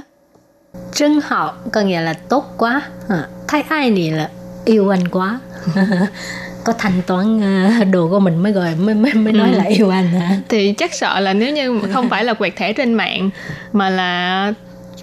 [0.93, 4.28] Chân hảo có nghĩa là tốt quá, à, thái ai nì lợ,
[4.65, 5.39] yêu anh quá.
[6.65, 7.38] Có thanh toán
[7.82, 9.58] uh, đồ của mình mới gọi mới mới, mới nói Ừ.
[9.58, 10.30] là yêu anh hả?
[10.49, 13.30] Thì chắc sợ là nếu như không phải là quẹt thẻ trên mạng
[13.73, 14.54] mà là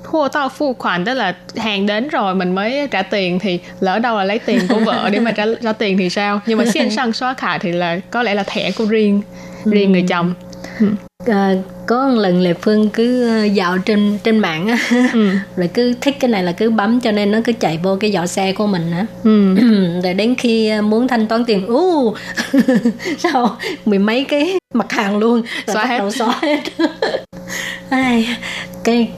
[0.04, 3.98] khua tao phu khoản tức là hàng đến rồi mình mới trả tiền thì lỡ
[3.98, 6.40] đâu là lấy tiền của vợ để mà trả trả tiền thì sao?
[6.46, 9.22] Nhưng mà xiên sang xóa khả thì là có lẽ là thẻ của riêng
[9.64, 10.34] riêng người chồng
[11.26, 11.54] À,
[11.86, 14.78] có một lần Lệ Phương cứ ờ, dạo trên trên mạng á.
[15.12, 15.28] Ừ.
[15.56, 18.12] rồi cứ thích cái này là cứ bấm cho nên nó cứ chạy vô cái
[18.12, 19.06] giỏ xe của mình á.
[19.24, 19.54] Ừ.
[20.04, 22.14] rồi đến khi ờ, muốn thanh toán tiền u
[23.18, 23.56] sao?
[23.84, 25.42] Mười mấy cái mặt hàng luôn.
[25.66, 25.98] Rồi Xóa bắt hết.
[25.98, 26.60] đầu xóa hết.
[27.90, 28.28] Ai,
[28.84, 29.08] cái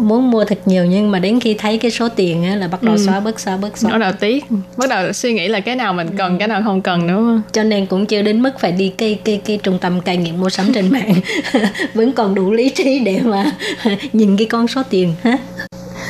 [0.00, 2.82] muốn mua thật nhiều nhưng mà đến khi thấy cái số tiền á là bắt
[2.82, 3.02] đầu Ừ.
[3.06, 4.44] xóa bớt xóa bớt xóa bắt đầu tiếc.
[4.76, 7.62] Bắt đầu suy nghĩ là cái nào mình cần cái nào không cần nữa cho
[7.62, 10.50] nên cũng chưa đến mức phải đi cái cái cái trung tâm cai nghiện mua
[10.50, 11.14] sắm trên mạng
[11.94, 13.44] vẫn còn đủ lý trí để mà
[14.12, 15.38] nhìn cái con số tiền ha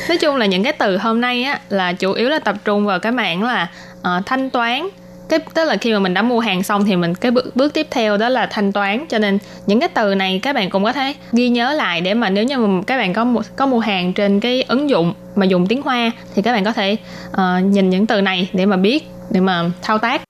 [0.09, 2.85] nói chung là những cái từ hôm nay á là chủ yếu là tập trung
[2.85, 3.67] vào cái mảng là
[4.01, 4.87] ờ, thanh toán.
[5.29, 7.73] Cái tức là khi mà mình đã mua hàng xong thì mình cái bước bước
[7.73, 9.05] tiếp theo đó là thanh toán.
[9.09, 12.13] Cho nên những cái từ này các bạn cũng có thể ghi nhớ lại để
[12.13, 15.13] mà nếu như mà các bạn có mua, có mua hàng trên cái ứng dụng
[15.35, 16.95] mà dùng tiếng hoa thì các bạn có thể
[17.31, 20.21] ờ, nhìn những từ này để mà biết để mà thao tác.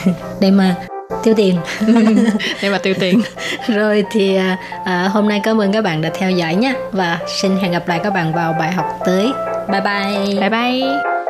[0.40, 0.76] Để mà
[1.22, 1.56] tiêu tiền.
[2.62, 3.22] Để mà tiêu tiền.
[3.66, 6.74] Rồi thì à, à, hôm nay cảm ơn các bạn đã theo dõi nhé.
[6.92, 9.32] Và xin hẹn gặp lại các bạn vào bài học tới.
[9.68, 10.40] Bye bye.
[10.40, 11.29] Bye bye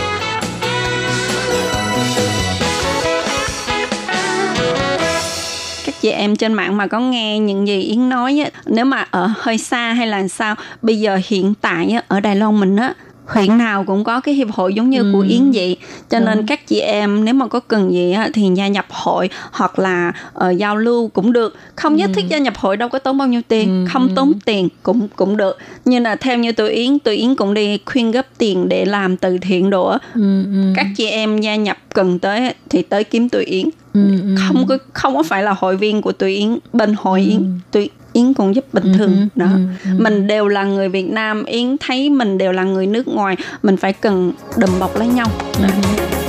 [6.01, 9.29] Chị em trên mạng mà có nghe những gì Yến nói á, nếu mà ở
[9.35, 12.93] hơi xa hay là sao bây giờ hiện tại á, ở Đài Loan mình á
[13.25, 15.09] huyện nào cũng có cái hiệp hội giống như ừ.
[15.13, 15.77] của Yến vậy
[16.09, 16.25] cho Đúng.
[16.25, 19.79] nên các chị em nếu mà có cần gì á, thì gia nhập hội hoặc
[19.79, 20.11] là
[20.45, 22.13] uh, giao lưu cũng được không nhất ừ.
[22.15, 23.89] thiết gia nhập hội đâu có tốn bao nhiêu tiền ừ.
[23.93, 24.13] không ừ.
[24.15, 27.79] tốn tiền cũng cũng được như là theo như tụi Yến tụi Yến cũng đi
[27.85, 30.43] khuyên gấp tiền để làm từ thiện đồ ừ.
[30.43, 30.73] ừ.
[30.75, 34.35] các chị em gia nhập cần tới thì tới kiếm tụi Yến ừ, ừ.
[34.37, 37.45] không có không có phải là hội viên của tụi Yến bên hội Yến ừ.
[37.71, 40.01] tụi Yến cũng giúp bình thường uh-huh, đó uh-huh.
[40.01, 43.77] mình đều là người Việt Nam Yến thấy mình đều là người nước ngoài mình
[43.77, 46.20] phải cần đùm bọc lấy nhau uh-huh.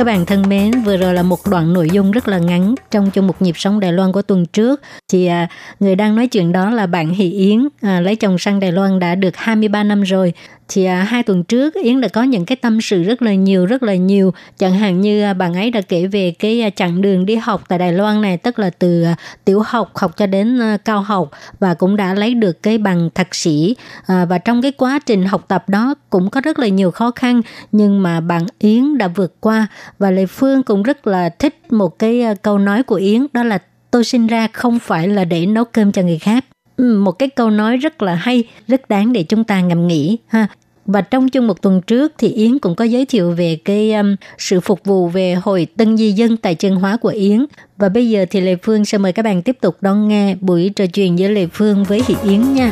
[0.00, 3.10] Các bạn thân mến, vừa rồi là một đoạn nội dung rất là ngắn trong
[3.10, 4.80] chung một nhịp sống Đài Loan của tuần trước.
[5.12, 5.48] Thì à,
[5.80, 8.98] người đang nói chuyện đó là bạn Hỷ Yến, à, lấy chồng sang Đài Loan
[8.98, 10.32] đã được 23 năm rồi
[10.72, 13.66] thì à, hai tuần trước Yến đã có những cái tâm sự rất là nhiều
[13.66, 14.32] rất là nhiều.
[14.58, 17.64] Chẳng hạn như à, bạn ấy đã kể về cái à, chặng đường đi học
[17.68, 21.00] tại Đài Loan này tức là từ à, tiểu học học cho đến à, cao
[21.00, 23.76] học và cũng đã lấy được cái bằng thạc sĩ.
[24.06, 27.10] À, và trong cái quá trình học tập đó cũng có rất là nhiều khó
[27.10, 29.66] khăn nhưng mà bạn Yến đã vượt qua.
[29.98, 33.42] Và Lê Phương cũng rất là thích một cái à, câu nói của Yến đó
[33.42, 33.58] là
[33.90, 36.44] tôi sinh ra không phải là để nấu cơm cho người khác.
[36.80, 40.18] Ừ, một cái câu nói rất là hay rất đáng để chúng ta ngẫm nghĩ
[40.26, 40.46] ha
[40.86, 44.16] và trong chung một tuần trước thì Yến cũng có giới thiệu về cái um,
[44.38, 47.46] sự phục vụ về hội tân di dân tại chân hóa của Yến.
[47.76, 50.70] Và bây giờ thì Lê Phương sẽ mời các bạn tiếp tục đón nghe buổi
[50.76, 52.70] trò chuyện giữa Lê Phương với Thị Yến nha.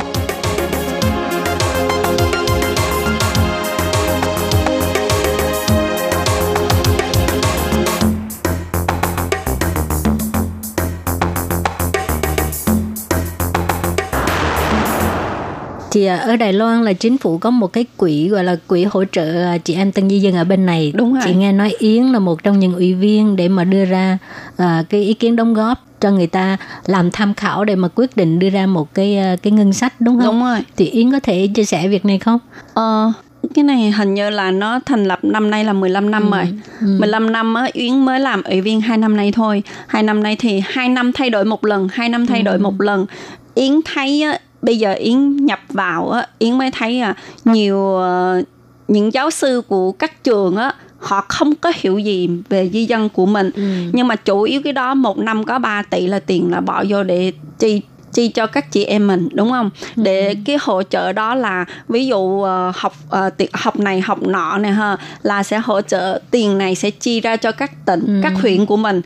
[15.90, 18.84] Thì à, ở Đài Loan là chính phủ có một cái quỹ gọi là quỹ
[18.84, 21.52] hỗ trợ à, chị em tân di dân ở bên này đúng rồi chị nghe
[21.52, 24.18] nói Yến là một trong những ủy viên để mà đưa ra
[24.62, 28.16] uh, cái ý kiến đóng góp cho người ta làm tham khảo để mà quyết
[28.16, 30.26] định đưa ra một cái cái ngân sách đúng không?
[30.26, 30.58] Đúng rồi.
[30.76, 32.38] Thì Yến có thể chia sẻ việc này không?
[32.74, 33.12] Ờ,
[33.54, 36.36] cái này hình như là nó thành lập năm nay là 15 năm ừ.
[36.36, 36.44] rồi.
[36.80, 36.96] Ừ.
[37.00, 39.62] 15 năm á Yến mới làm ủy viên hai năm nay thôi.
[39.86, 42.44] Hai năm nay thì hai năm thay đổi một lần, hai năm thay ừ.
[42.44, 43.06] đổi một lần.
[43.54, 48.44] Yến thấy á, bây giờ yến nhập vào á yến mới thấy à nhiều uh,
[48.88, 53.08] những giáo sư của các trường á họ không có hiểu gì về di dân
[53.08, 53.62] của mình ừ.
[53.92, 56.84] nhưng mà chủ yếu cái đó một năm có 3 tỷ là tiền là bỏ
[56.88, 60.02] vô để chi chi cho các chị em mình đúng không ừ.
[60.02, 62.94] để cái hỗ trợ đó là ví dụ uh, học
[63.28, 67.20] uh, học này học nọ này ha là sẽ hỗ trợ tiền này sẽ chi
[67.20, 68.20] ra cho các tỉnh ừ.
[68.22, 69.00] các huyện của mình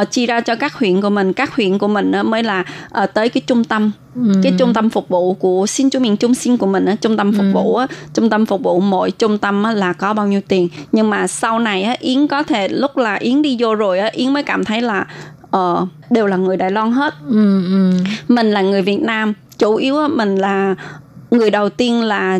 [0.00, 2.64] uh, chi ra cho các huyện của mình các huyện của mình mới là
[3.02, 4.32] uh, tới cái trung tâm Ừ.
[4.42, 7.16] cái trung tâm phục vụ của xin chú miền trung xin của mình á trung
[7.16, 7.52] tâm phục ừ.
[7.52, 10.68] vụ á trung tâm phục vụ mỗi trung tâm á, là có bao nhiêu tiền
[10.92, 14.10] nhưng mà sau này á yến có thể lúc là yến đi vô rồi á
[14.12, 15.06] yến mới cảm thấy là
[15.56, 17.90] uh, đều là người đài loan hết ừ, ừ.
[18.28, 20.74] mình là người việt nam chủ yếu mình là
[21.30, 22.38] người đầu tiên là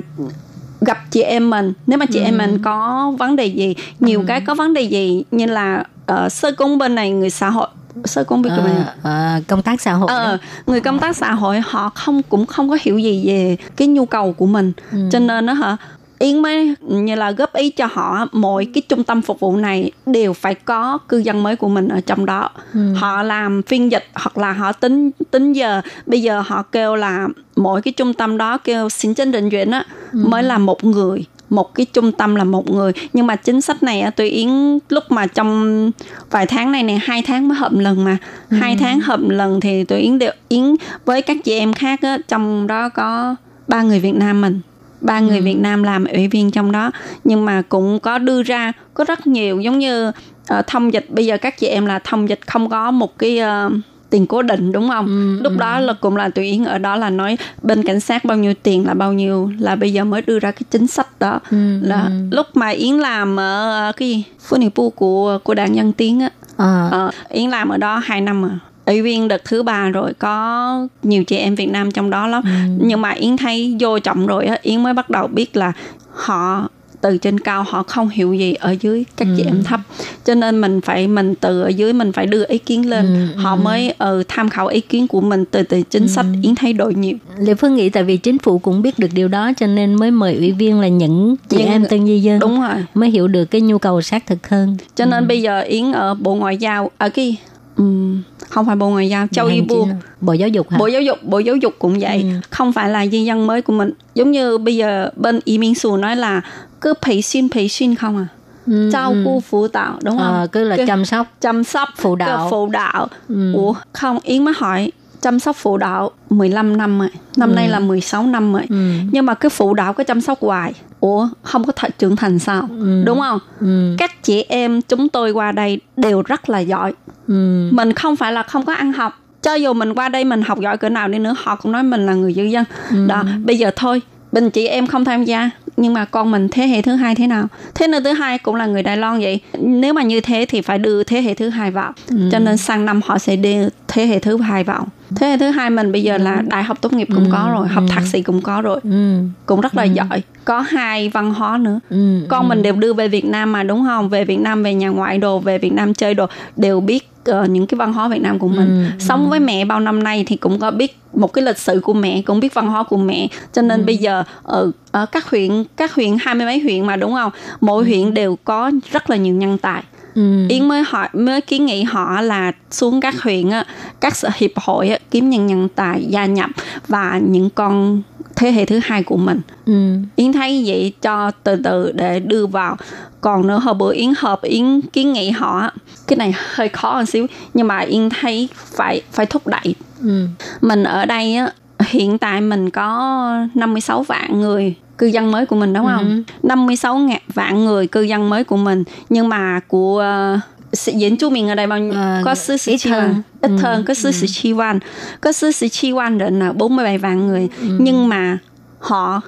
[0.80, 2.24] gặp chị em mình nếu mà chị ừ.
[2.24, 4.24] em mình có vấn đề gì nhiều ừ.
[4.28, 7.68] cái có vấn đề gì như là uh, sơ công bên này người xã hội
[8.04, 11.32] sơ công việc của mình à, công tác xã hội ờ, người công tác xã
[11.32, 14.98] hội họ không cũng không có hiểu gì về cái nhu cầu của mình ừ.
[15.12, 15.76] cho nên đó hả
[16.22, 19.90] Yến mới như là góp ý cho họ mỗi cái trung tâm phục vụ này
[20.06, 22.50] đều phải có cư dân mới của mình ở trong đó.
[22.74, 22.94] Ừ.
[22.94, 27.28] Họ làm phiên dịch hoặc là họ tính tính giờ bây giờ họ kêu là
[27.56, 30.18] mỗi cái trung tâm đó kêu xin chân định duyệt á ừ.
[30.28, 33.82] mới là một người một cái trung tâm là một người nhưng mà chính sách
[33.82, 35.90] này tôi yến lúc mà trong
[36.30, 38.16] vài tháng này này hai tháng mới hợp lần mà
[38.50, 38.56] ừ.
[38.56, 42.18] hai tháng hợp lần thì tôi yến đều yến với các chị em khác á,
[42.28, 43.36] trong đó có
[43.68, 44.60] ba người việt nam mình
[45.02, 45.44] ba người ừ.
[45.44, 46.90] Việt Nam làm ủy viên trong đó
[47.24, 51.26] nhưng mà cũng có đưa ra có rất nhiều giống như uh, thông dịch bây
[51.26, 53.72] giờ các chị em là thông dịch không có một cái uh,
[54.12, 55.58] tiền cố định đúng không ừ, lúc ừ.
[55.58, 58.54] đó là cũng là tùy yến ở đó là nói bên cảnh sát bao nhiêu
[58.62, 61.80] tiền là bao nhiêu là bây giờ mới đưa ra cái chính sách đó ừ,
[61.82, 62.10] là ừ.
[62.30, 66.30] lúc mà yến làm ở cái gì phố pu của của đảng nhân tiến á
[66.56, 66.88] à.
[66.90, 68.52] ờ, yến làm ở đó hai năm rồi
[68.86, 72.42] ủy viên đợt thứ ba rồi có nhiều chị em Việt Nam trong đó lắm
[72.44, 72.50] ừ.
[72.86, 75.72] nhưng mà Yến thấy vô trọng rồi á Yến mới bắt đầu biết là
[76.10, 76.68] họ
[77.02, 79.34] từ trên cao họ không hiểu gì ở dưới các ừ.
[79.36, 79.80] chị em thấp
[80.24, 83.40] cho nên mình phải mình từ ở dưới mình phải đưa ý kiến lên ừ,
[83.40, 83.60] họ ừ.
[83.62, 86.08] mới uh, tham khảo ý kiến của mình từ từ chính ừ.
[86.08, 89.08] sách yến thay đổi nhiều lệ phương nghĩ tại vì chính phủ cũng biết được
[89.12, 92.20] điều đó cho nên mới mời ủy viên là những chị những, em tân di
[92.20, 95.28] dân đúng rồi mới hiểu được cái nhu cầu xác thực hơn cho nên ừ.
[95.28, 97.36] bây giờ yến ở bộ ngoại giao ở cái
[97.76, 99.87] um, không phải bộ ngoại giao châu y bu
[100.21, 100.77] bộ giáo dục hả?
[100.77, 102.27] bộ giáo dục bộ giáo dục cũng vậy ừ.
[102.49, 105.75] không phải là di dân mới của mình giống như bây giờ bên y minh
[105.75, 106.41] sù nói là
[106.81, 108.27] cứ 培训培训 không à
[108.67, 109.23] ừ, trao ừ.
[109.25, 110.33] cu phụ đạo đúng không?
[110.33, 113.53] À, cứ là cứ chăm sóc chăm sóc phụ đạo phụ đạo ừ.
[113.53, 114.91] ủa không yến mới hỏi
[115.21, 117.55] chăm sóc phụ đạo 15 năm rồi năm ừ.
[117.55, 118.75] nay là 16 năm rồi ừ.
[119.11, 122.38] nhưng mà cái phụ đạo có chăm sóc hoài ủa không có th- trưởng thành
[122.38, 123.02] sao ừ.
[123.06, 123.94] đúng không ừ.
[123.98, 126.92] các chị em chúng tôi qua đây đều rất là giỏi
[127.28, 127.68] ừ.
[127.72, 130.60] mình không phải là không có ăn học cho dù mình qua đây mình học
[130.60, 133.06] giỏi cỡ nào đi nữa họ cũng nói mình là người dư dân ừ.
[133.06, 136.66] đó bây giờ thôi bình chị em không tham gia nhưng mà con mình thế
[136.66, 139.40] hệ thứ hai thế nào thế nên thứ hai cũng là người Đài Loan vậy
[139.58, 142.16] nếu mà như thế thì phải đưa thế hệ thứ hai vào ừ.
[142.32, 144.86] cho nên sang năm họ sẽ đưa thế hệ thứ hai vào
[145.16, 146.42] thế hệ thứ hai mình bây giờ là ừ.
[146.48, 147.30] đại học tốt nghiệp cũng ừ.
[147.32, 149.18] có rồi học thạc sĩ cũng có rồi ừ.
[149.46, 149.88] cũng rất là ừ.
[149.92, 152.26] giỏi có hai văn hóa nữa ừ.
[152.28, 152.48] con ừ.
[152.48, 155.18] mình đều đưa về Việt Nam mà đúng không về Việt Nam về nhà ngoại
[155.18, 158.38] đồ về Việt Nam chơi đồ đều biết uh, những cái văn hóa Việt Nam
[158.38, 158.98] của mình ừ, ừ.
[158.98, 159.28] sống ừ.
[159.28, 162.22] với mẹ bao năm nay thì cũng có biết một cái lịch sử của mẹ
[162.22, 163.84] cũng biết văn hóa của mẹ cho nên ừ.
[163.86, 167.32] bây giờ ở, ở các huyện các huyện hai mươi mấy huyện mà đúng không
[167.60, 167.88] mỗi ừ.
[167.88, 169.82] huyện đều có rất là nhiều nhân tài
[170.14, 170.46] Ừ.
[170.48, 173.64] Yến mới hỏi mới kiến nghị họ là xuống các huyện á,
[174.00, 176.50] các sở hiệp hội á, kiếm nhân nhân tài gia nhập
[176.88, 178.02] và những con
[178.36, 179.96] thế hệ thứ hai của mình ừ.
[180.16, 182.76] yến thấy vậy cho từ từ để đưa vào
[183.20, 185.70] còn nữa hồi bữa yến họp yến kiến nghị họ
[186.06, 190.26] cái này hơi khó một xíu nhưng mà yến thấy phải phải thúc đẩy ừ.
[190.60, 195.56] mình ở đây á hiện tại mình có 56 vạn người cư dân mới của
[195.56, 196.24] mình đúng không?
[196.42, 196.48] Ừ.
[196.48, 200.40] 56 ngàn vạn người cư dân mới của mình nhưng mà của uh,
[200.72, 201.92] diễn chú mình ở đây bao nhiêu?
[201.92, 203.22] Uh, có 47 vạn.
[203.40, 203.56] Ít ừ.
[203.56, 204.78] hơn có 47 vạn.
[205.20, 207.48] Có 47 vạn 人 là 47 vạn người.
[207.60, 207.76] Ừ.
[207.80, 208.38] Nhưng mà
[208.78, 209.20] họ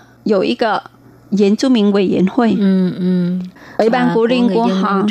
[0.56, 0.80] có
[1.68, 2.56] một cái.
[2.60, 3.30] Ừ, ừ.
[3.78, 5.02] Ủy ban à, của riêng của họ.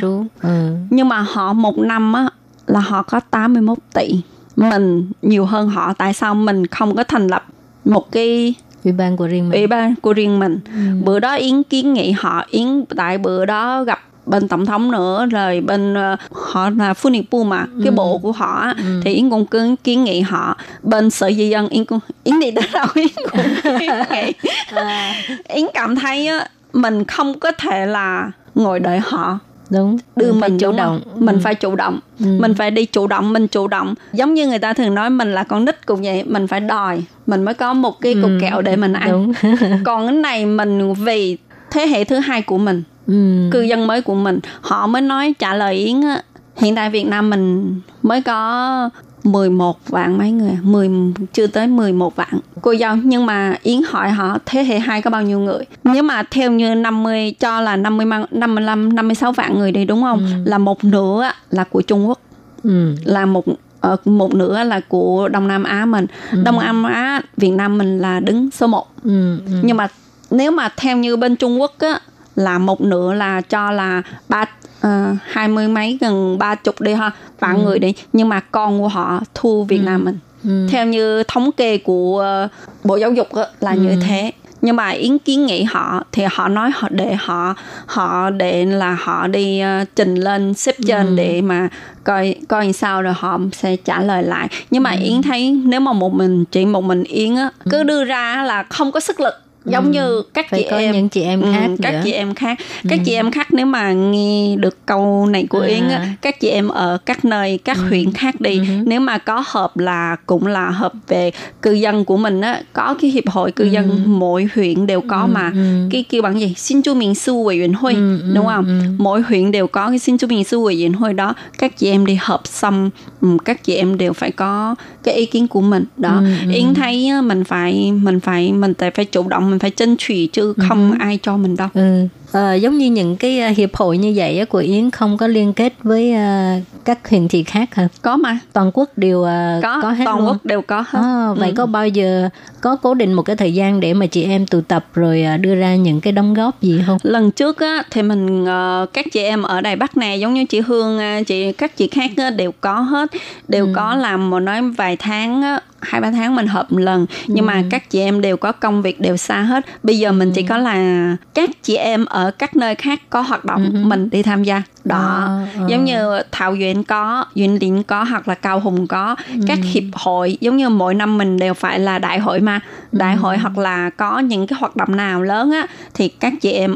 [0.41, 0.75] Ừ.
[0.89, 2.29] Nhưng mà họ một năm á
[2.67, 4.21] là họ có 81 tỷ.
[4.55, 5.93] Mình nhiều hơn họ.
[5.93, 7.45] Tại sao mình không có thành lập
[7.85, 8.53] một cái
[8.84, 11.05] ủy ban của riêng mình ủy ban của riêng mình ừ.
[11.05, 15.25] bữa đó yến kiến nghị họ yến tại bữa đó gặp bên tổng thống nữa
[15.31, 17.91] rồi bên uh, họ là phu niệm pu mà cái ừ.
[17.91, 19.01] bộ của họ ừ.
[19.03, 22.51] thì yến cũng cứ kiến nghị họ bên sở di dân yến cũng yến đi
[22.51, 24.34] đến đâu yến cũng kiến nghị
[24.75, 25.15] à.
[25.47, 29.39] yến cảm thấy á mình không có thể là ngồi đợi họ
[29.74, 31.41] đúng đưa mình, mình chủ động mình ừ.
[31.43, 32.26] phải chủ động ừ.
[32.39, 35.34] mình phải đi chủ động mình chủ động giống như người ta thường nói mình
[35.34, 38.38] là con nít cũng vậy mình phải đòi mình mới có một cái cục ừ.
[38.41, 39.34] kẹo để mình ăn đúng.
[39.86, 41.38] còn cái này mình vì
[41.71, 43.49] thế hệ thứ hai của mình ừ.
[43.51, 46.21] cư dân mới của mình họ mới nói trả lời yến á
[46.57, 48.89] hiện tại Việt Nam mình mới có
[49.24, 50.89] 11 vạn mấy người 10
[51.34, 55.09] chưa tới 11 vạn cô dâu nhưng mà Yến hỏi họ thế hệ 2 có
[55.09, 59.71] bao nhiêu người nếu mà theo như 50 cho là 50 55 56 vạn người
[59.71, 60.49] đi đúng không ừ.
[60.49, 62.19] là một nửa là của Trung Quốc
[62.63, 62.95] ừ.
[63.05, 63.45] là một
[63.80, 66.41] ờ, một nửa là của Đông Nam Á mình ừ.
[66.45, 69.38] Đông Nam Á Việt Nam mình là đứng số 1 ừ.
[69.45, 69.51] Ừ.
[69.63, 69.88] nhưng mà
[70.32, 71.99] nếu mà theo như bên Trung Quốc á
[72.36, 74.45] là một nửa là cho là ba
[74.84, 77.63] Ờ, hai mươi mấy gần ba chục đi ha vạn ừ.
[77.63, 79.84] người đi nhưng mà con của họ thu Việt ừ.
[79.84, 80.67] Nam mình ừ.
[80.71, 82.47] theo như thống kê của
[82.84, 83.27] Bộ Giáo dục
[83.59, 83.79] là ừ.
[83.79, 84.31] như thế
[84.61, 87.55] nhưng mà yến kiến nghị họ thì họ nói họ để họ
[87.86, 91.13] họ để là họ đi uh, trình lên xếp trên ừ.
[91.15, 91.69] để mà
[92.03, 94.97] coi coi sao rồi họ sẽ trả lời lại nhưng mà ừ.
[95.03, 97.84] yến thấy nếu mà một mình chỉ một mình yến á cứ ừ.
[97.84, 99.34] đưa ra là không có sức lực
[99.66, 100.91] giống như các Phải chị có em.
[100.93, 102.01] những chị em Ừ, khác các nữa.
[102.03, 102.57] chị em khác.
[102.89, 105.68] Các chị em khác nếu mà nghe được câu này của À.
[105.68, 109.43] yến á, các chị em ở các nơi các huyện khác đi nếu mà có
[109.47, 113.51] hợp là cũng là hợp về cư dân của mình á có cái hiệp hội
[113.51, 115.51] cư dân mỗi huyện đều có mà.
[115.91, 116.53] cái kêu bằng gì?
[116.57, 117.93] Xin chú mình sư ủy viên hội
[118.36, 118.82] đúng không?
[118.97, 121.34] mỗi huyện đều có cái xin chú mình sư ủy viên hội đó.
[121.57, 122.89] Các chị em đi họp xong
[123.22, 125.84] ừ, các chị em đều phải có cái ý kiến của mình.
[125.97, 126.22] Đó.
[126.53, 130.13] Yến thấy mình phải mình phải mình phải phải chủ động mình phải tranh thủ
[130.33, 132.07] chứ không ai cho mình đâu Ừ.
[132.31, 135.27] Ờ, giống như những cái ờ, hiệp hội như vậy á, của Yến không có
[135.27, 136.51] liên kết với ờ,
[136.85, 137.87] các huyện thị khác hả?
[138.01, 139.21] có mà Toàn quốc đều
[139.63, 140.27] có, có hết toàn luôn.
[140.27, 141.53] quốc đều có hết À, vậy Ừ.
[141.57, 142.29] có bao giờ
[142.61, 145.55] có cố định một cái thời gian để mà chị em tụ tập rồi đưa
[145.55, 146.97] ra những cái đóng góp gì không?
[147.03, 148.45] lần trước á thì mình
[148.93, 151.87] các chị em ở đài bắc nè giống như chị hương à, chị các chị
[151.87, 153.11] khác á, đều có hết
[153.47, 157.05] đều có làm một nói vài tháng á, hai ba tháng mình họp một lần.
[157.27, 159.65] Nhưng mà các chị em đều có công việc đều xa hết.
[159.84, 163.45] Bây giờ mình chỉ có là các chị em ở các nơi khác có hoạt
[163.45, 164.61] động mình đi tham gia.
[164.84, 165.25] Đó.
[165.27, 165.65] À, à.
[165.67, 169.15] giống như thảo duyện có duyện định có hoặc là cao hùng có.
[169.47, 172.59] Các hiệp hội giống như mỗi năm mình đều phải là đại hội mà.
[172.91, 176.51] Đại hội hoặc là có những cái hoạt động nào lớn á thì các chị
[176.51, 176.75] em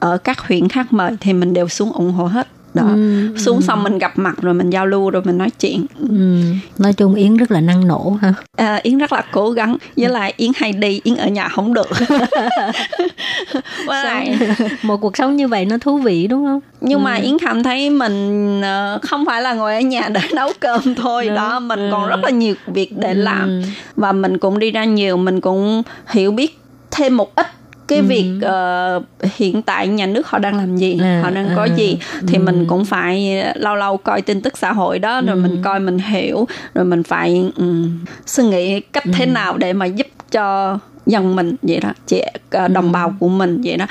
[0.00, 2.88] ở các huyện khác mời thì mình đều xuống ủng hộ hết đó
[3.36, 6.40] xuống xong mình gặp mặt rồi mình giao lưu rồi mình nói chuyện Ừ.
[6.78, 8.34] Nói chung Yến rất là năng nổ ha.
[8.56, 11.74] à, yến rất là cố gắng với lại yến hay đi yến ở nhà không
[11.74, 11.88] được
[13.86, 14.38] lại
[14.82, 16.60] một cuộc sống như vậy nó thú vị đúng không?
[16.80, 20.50] nhưng mà yến cảm thấy mình ờ, không phải là ngồi ở nhà để nấu
[20.60, 21.34] cơm thôi Đúng.
[21.34, 21.88] đó mình Ừ.
[21.92, 23.62] còn rất là nhiều việc để làm Ừ.
[23.96, 26.58] và mình cũng đi ra nhiều mình cũng hiểu biết
[26.90, 27.46] thêm một ít
[27.88, 29.02] cái việc ờ,
[29.36, 32.38] hiện tại nhà nước họ đang làm gì À, họ đang có à, gì thì
[32.38, 35.98] mình cũng phải lâu lâu coi tin tức xã hội đó rồi mình coi mình
[35.98, 40.78] hiểu rồi mình phải um, suy nghĩ cách thế nào để mà giúp cho
[41.08, 43.86] dân mình vậy đó chị ờ, đồng bào của mình vậy đó.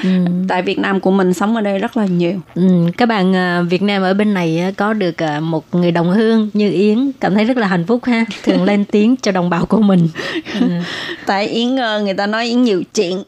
[0.47, 2.33] Tại Việt Nam của mình sống ở đây rất là nhiều.
[2.55, 2.63] Ừ,
[2.97, 6.49] các bạn à, Việt Nam ở bên này có được à, một người đồng hương
[6.53, 9.65] như Yến cảm thấy rất là hạnh phúc ha thường lên tiếng cho đồng bào
[9.65, 10.07] của mình.
[10.59, 10.67] Ừ.
[11.25, 13.23] tại Yến ờ, người ta nói Yến nhiều chuyện.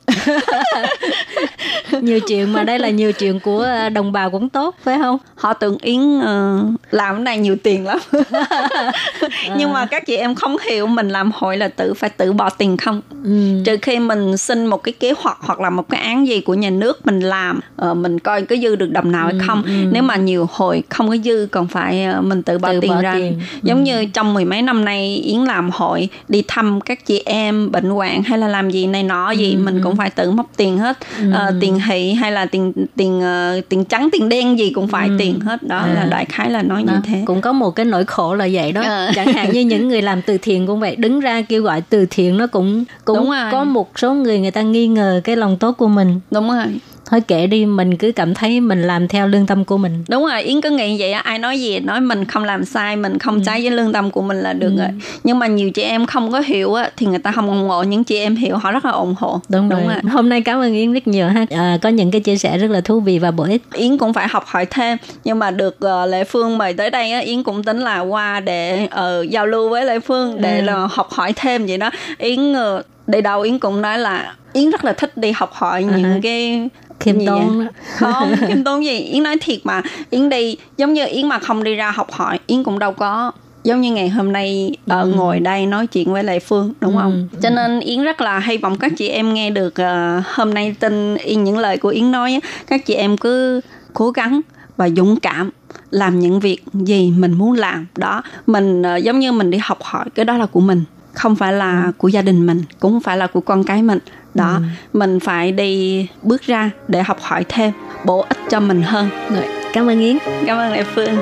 [2.01, 5.17] Nhiều chuyện mà đây là nhiều chuyện của à, đồng bào cũng tốt phải không?
[5.35, 7.99] Họ tưởng Yến ờ, làm cái này nhiều tiền lắm.
[9.57, 12.49] Nhưng mà các chị em không hiểu mình làm hội là tự phải tự bỏ
[12.49, 13.01] tiền không?
[13.23, 13.63] Ừ.
[13.65, 16.53] trừ khi mình xin một cái kế hoạch hoặc là một cái án gì của
[16.53, 19.63] nhà nước mình làm ờ, mình coi có dư được đồng nào hay không.
[19.91, 22.91] nếu mà nhiều hội không có dư còn phải ờ, mình tự bỏ Tự tiền
[22.91, 23.13] bỏ ra.
[23.13, 23.39] tiền.
[23.63, 27.71] giống như trong mười mấy năm nay yến làm hội đi thăm các chị em
[27.71, 30.77] bệnh hoạn hay là làm gì này nọ gì mình cũng phải tự móc tiền
[30.77, 30.97] hết.
[31.33, 35.09] Ờ, tiền thị hay là tiền tiền ờ, tiền trắng tiền đen gì cũng phải
[35.19, 35.63] tiền hết.
[35.63, 37.23] Đó là đại khái là nói như Đó, thế.
[37.25, 38.81] cũng có một cái nỗi khổ là vậy đó.
[38.81, 39.11] Ờ.
[39.15, 42.05] chẳng hạn như những người làm từ thiện cũng vậy đứng ra kêu gọi từ
[42.09, 43.51] thiện nó cũng cũng Đúng rồi.
[43.51, 46.19] có một số người người ta nghi ngờ cái lòng tốt của mình.
[46.31, 46.65] Đúng rồi.
[47.09, 50.03] Thôi kệ đi mình cứ cảm thấy mình làm theo lương tâm của mình.
[50.09, 52.95] Đúng rồi yến cứ nghĩ vậy á ai nói gì nói mình không làm sai
[52.95, 54.87] mình không trái với lương tâm của mình là được rồi.
[55.23, 57.83] Nhưng mà nhiều chị em không có hiểu á thì người ta không ủng hộ.
[57.83, 59.41] Những chị em hiểu họ rất là ủng hộ.
[59.49, 59.81] Đúng, rồi.
[60.11, 61.45] hôm nay cảm ơn yến rất nhiều ha.
[61.49, 63.61] À, có những cái chia sẻ rất là thú vị và bổ ích.
[63.73, 64.97] Yến cũng phải học hỏi thêm.
[65.23, 68.39] Nhưng mà được ờ, Lệ Phương mời tới đây á, Yến cũng tính là qua
[68.39, 71.89] để ờ, giao lưu với Lệ Phương để là học hỏi thêm vậy đó.
[72.17, 75.83] Yến uh, đây đầu Yến cũng nói là Yến rất là thích đi học hỏi
[75.83, 78.99] những cái khiêm gì tốn không khiêm tốn gì?
[78.99, 79.81] Yến nói thiệt mà.
[80.09, 83.31] Yến đi giống như Yến mà không đi ra học hỏi Yến cũng đâu có
[83.63, 87.27] giống như ngày hôm nay ở ngồi đây nói chuyện với Lệ Phương đúng không?
[87.41, 90.75] Cho nên Yến rất là hy vọng các chị em nghe được ờ, hôm nay
[90.79, 93.61] tin những lời của Yến nói các chị em cứ
[93.93, 94.41] cố gắng
[94.77, 95.49] và dũng cảm
[95.91, 97.87] làm những việc gì mình muốn làm.
[97.97, 100.83] Đó mình ờ, giống như mình đi học hỏi cái đó là của mình
[101.18, 103.98] không phải là của gia đình mình cũng không phải là của con cái mình
[104.34, 104.60] đó
[104.92, 107.72] mình phải đi bước ra để học hỏi thêm
[108.04, 111.18] bổ ích cho mình hơn rồi cảm ơn yến cảm ơn lệ phương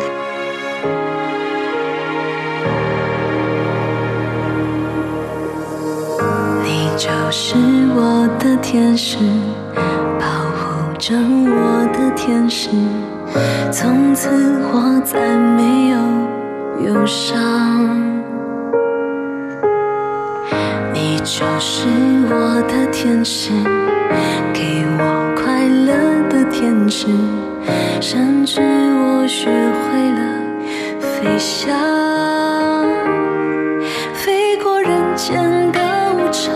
[6.65, 7.55] 你就是
[7.95, 9.17] 我的天使，
[10.21, 10.27] 保
[10.57, 12.71] 护着我的天使，
[13.73, 14.29] 从此
[14.73, 15.97] 我再没有
[16.87, 18.16] 忧伤。
[21.28, 21.86] 就是
[22.30, 23.52] 我的天使，
[24.54, 25.94] 给我快乐
[26.30, 27.08] 的天使，
[28.00, 30.22] 甚至我学会了
[31.00, 31.70] 飞翔。
[34.14, 35.38] 飞过人间
[35.74, 35.80] 的
[36.16, 36.50] 无常，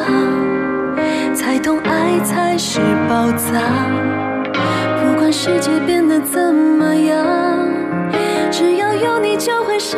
[1.36, 3.61] 才懂爱才是宝藏。
[5.03, 7.67] 不管世界变得怎么样，
[8.49, 9.97] 只要有你就会是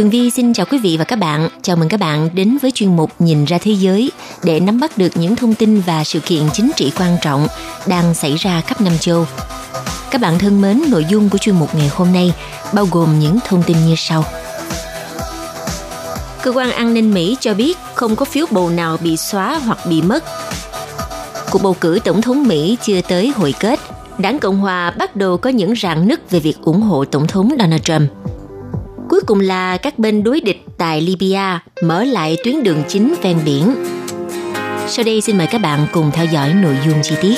[0.00, 1.48] Tường Vi xin chào quý vị và các bạn.
[1.62, 4.10] Chào mừng các bạn đến với chuyên mục Nhìn ra thế giới
[4.44, 7.46] để nắm bắt được những thông tin và sự kiện chính trị quan trọng
[7.86, 9.26] đang xảy ra khắp năm châu.
[10.10, 12.34] Các bạn thân mến, nội dung của chuyên mục ngày hôm nay
[12.72, 14.24] bao gồm những thông tin như sau.
[16.42, 19.78] Cơ quan an ninh Mỹ cho biết không có phiếu bầu nào bị xóa hoặc
[19.88, 20.24] bị mất.
[21.50, 23.80] Cuộc bầu cử tổng thống Mỹ chưa tới hồi kết.
[24.18, 27.50] Đảng Cộng Hòa bắt đầu có những rạn nứt về việc ủng hộ tổng thống
[27.58, 28.19] Donald Trump.
[29.10, 33.36] Cuối cùng là các bên đối địch tại Libya mở lại tuyến đường chính ven
[33.44, 33.74] biển.
[34.88, 37.34] Sau đây xin mời các bạn cùng theo dõi nội dung chi tiết.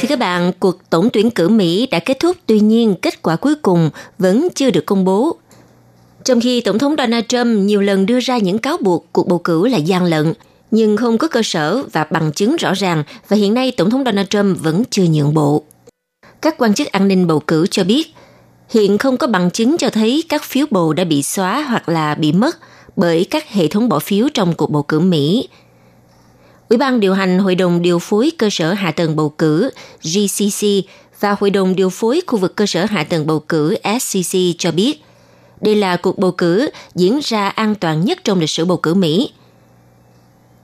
[0.00, 3.36] Thưa các bạn, cuộc tổng tuyển cử Mỹ đã kết thúc, tuy nhiên kết quả
[3.36, 5.36] cuối cùng vẫn chưa được công bố.
[6.24, 9.38] Trong khi Tổng thống Donald Trump nhiều lần đưa ra những cáo buộc cuộc bầu
[9.38, 10.34] cử là gian lận,
[10.70, 14.04] nhưng không có cơ sở và bằng chứng rõ ràng và hiện nay Tổng thống
[14.04, 15.64] Donald Trump vẫn chưa nhượng bộ.
[16.42, 18.14] Các quan chức an ninh bầu cử cho biết,
[18.70, 22.14] hiện không có bằng chứng cho thấy các phiếu bầu đã bị xóa hoặc là
[22.14, 22.56] bị mất
[22.96, 25.48] bởi các hệ thống bỏ phiếu trong cuộc bầu cử Mỹ.
[26.68, 29.70] Ủy ban điều hành Hội đồng điều phối cơ sở hạ tầng bầu cử
[30.02, 30.66] GCC
[31.20, 34.72] và Hội đồng điều phối khu vực cơ sở hạ tầng bầu cử SCC cho
[34.72, 35.04] biết,
[35.60, 38.94] đây là cuộc bầu cử diễn ra an toàn nhất trong lịch sử bầu cử
[38.94, 39.30] Mỹ–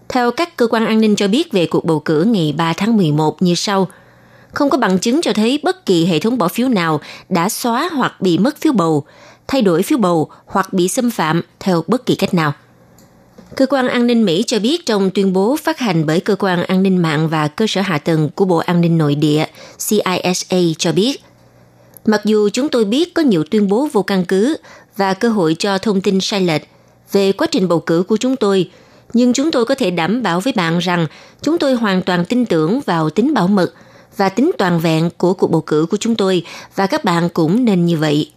[0.09, 2.97] theo các cơ quan an ninh cho biết về cuộc bầu cử ngày 3 tháng
[2.97, 3.89] 11 như sau.
[4.53, 7.91] Không có bằng chứng cho thấy bất kỳ hệ thống bỏ phiếu nào đã xóa
[7.93, 9.05] hoặc bị mất phiếu bầu,
[9.47, 12.53] thay đổi phiếu bầu hoặc bị xâm phạm theo bất kỳ cách nào.
[13.57, 16.63] Cơ quan an ninh Mỹ cho biết trong tuyên bố phát hành bởi Cơ quan
[16.63, 19.47] an ninh mạng và cơ sở hạ tầng của Bộ An ninh Nội địa
[19.89, 21.21] CISA cho biết,
[22.05, 24.57] mặc dù chúng tôi biết có nhiều tuyên bố vô căn cứ
[24.97, 26.63] và cơ hội cho thông tin sai lệch
[27.13, 28.71] về quá trình bầu cử của chúng tôi–
[29.13, 31.07] nhưng chúng tôi có thể đảm bảo với bạn rằng
[31.43, 33.73] chúng tôi hoàn toàn tin tưởng vào tính bảo mật
[34.17, 36.43] và tính toàn vẹn của cuộc bầu cử của chúng tôi
[36.75, 38.31] và các bạn cũng nên như vậy.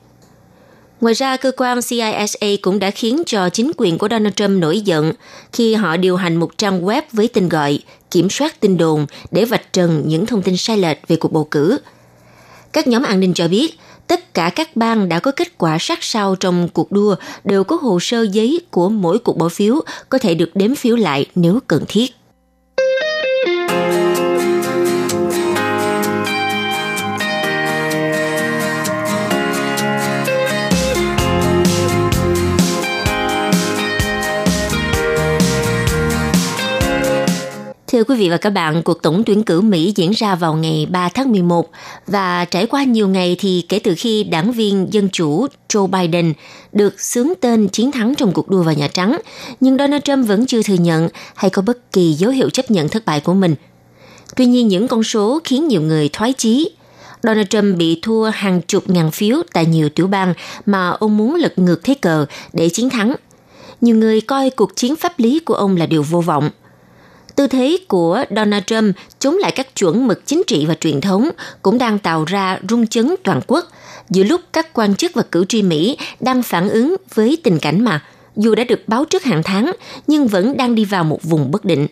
[1.01, 4.81] Ngoài ra, cơ quan CISA cũng đã khiến cho chính quyền của Donald Trump nổi
[4.81, 5.13] giận
[5.53, 7.79] khi họ điều hành một trang web với tên gọi
[8.11, 11.47] Kiểm soát tin đồn để vạch trần những thông tin sai lệch về cuộc bầu
[11.51, 11.77] cử.
[12.73, 13.79] Các nhóm an ninh cho biết,
[14.09, 17.75] tất cả các bang đã có kết quả sát sao trong cuộc đua, đều có
[17.75, 21.59] hồ sơ giấy của mỗi cuộc bỏ phiếu có thể được đếm phiếu lại nếu
[21.67, 22.18] cần thiết.
[37.91, 40.87] Thưa quý vị và các bạn, cuộc tổng tuyển cử Mỹ diễn ra vào ngày
[40.91, 41.69] 3 tháng 11
[42.07, 46.33] và trải qua nhiều ngày thì kể từ khi đảng viên Dân Chủ Joe Biden
[46.71, 49.19] được xướng tên chiến thắng trong cuộc đua vào Nhà Trắng,
[49.59, 52.89] nhưng Donald Trump vẫn chưa thừa nhận hay có bất kỳ dấu hiệu chấp nhận
[52.89, 53.55] thất bại của mình.
[54.35, 56.71] Tuy nhiên những con số khiến nhiều người thoái chí.
[57.23, 60.33] Donald Trump bị thua hàng chục ngàn phiếu tại nhiều tiểu bang
[60.65, 63.15] mà ông muốn lật ngược thế cờ để chiến thắng.
[63.81, 66.49] Nhiều người coi cuộc chiến pháp lý của ông là điều vô vọng–
[67.39, 71.29] Tư thế của Donald Trump chống lại các chuẩn mực chính trị và truyền thống
[71.61, 73.65] cũng đang tạo ra rung chấn toàn quốc,
[74.09, 77.81] giữa lúc các quan chức và cử tri Mỹ đang phản ứng với tình cảnh
[77.81, 78.03] mà
[78.35, 79.71] dù đã được báo trước hàng tháng
[80.07, 81.87] nhưng vẫn đang đi vào một vùng bất định.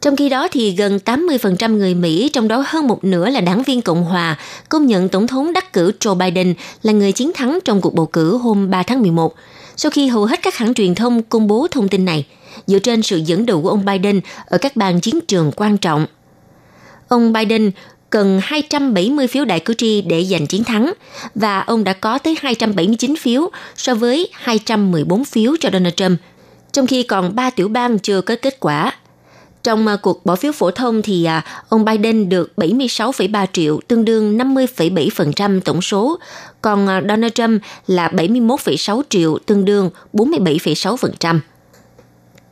[0.00, 3.62] Trong khi đó thì gần 80% người Mỹ, trong đó hơn một nửa là đảng
[3.62, 4.38] viên Cộng hòa,
[4.68, 8.06] công nhận Tổng thống đắc cử Joe Biden là người chiến thắng trong cuộc bầu
[8.06, 9.34] cử hôm 3 tháng 11.
[9.76, 12.26] Sau khi hầu hết các hãng truyền thông công bố thông tin này,
[12.66, 16.06] dựa trên sự dẫn đầu của ông Biden ở các bang chiến trường quan trọng.
[17.08, 17.70] Ông Biden
[18.10, 20.92] cần 270 phiếu đại cử tri để giành chiến thắng
[21.34, 26.20] và ông đã có tới 279 phiếu so với 214 phiếu cho Donald Trump,
[26.72, 28.92] trong khi còn 3 tiểu bang chưa có kết quả.
[29.62, 34.04] Trong à, cuộc bỏ phiếu phổ thông thì à, ông Biden được 76,3 triệu, tương
[34.04, 36.18] đương 50,7% tổng số,
[36.62, 41.38] còn à, Donald Trump là 71,6 triệu, tương đương 47,6%.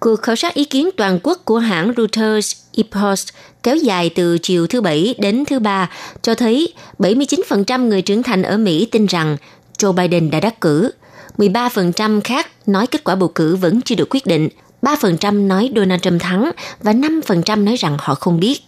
[0.03, 3.27] Cuộc khảo sát ý kiến toàn quốc của hãng Reuters Ipsos
[3.63, 5.91] kéo dài từ chiều thứ Bảy đến thứ Ba
[6.23, 9.37] cho thấy 79% người trưởng thành ở Mỹ tin rằng
[9.79, 10.91] Joe Biden đã đắc cử.
[11.39, 14.49] 13% khác nói kết quả bầu cử vẫn chưa được quyết định,
[14.83, 16.51] 3% nói Donald Trump thắng
[16.83, 18.61] và 5% nói rằng họ không biết.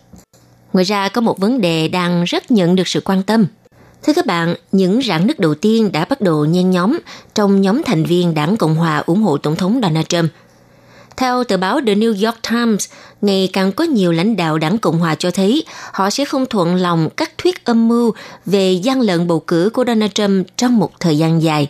[0.72, 3.46] Ngoài ra có một vấn đề đang rất nhận được sự quan tâm.
[4.02, 6.98] Thưa các bạn, những rạn nứt đầu tiên đã bắt đầu nhen nhóm
[7.34, 10.30] trong nhóm thành viên đảng Cộng hòa ủng hộ Tổng thống Donald Trump–
[11.16, 12.86] theo tờ báo The New York Times,
[13.22, 16.74] ngày càng có nhiều lãnh đạo đảng Cộng hòa cho thấy họ sẽ không thuận
[16.74, 18.14] lòng các thuyết âm mưu
[18.46, 21.68] về gian lận bầu cử của Donald Trump trong một thời gian dài.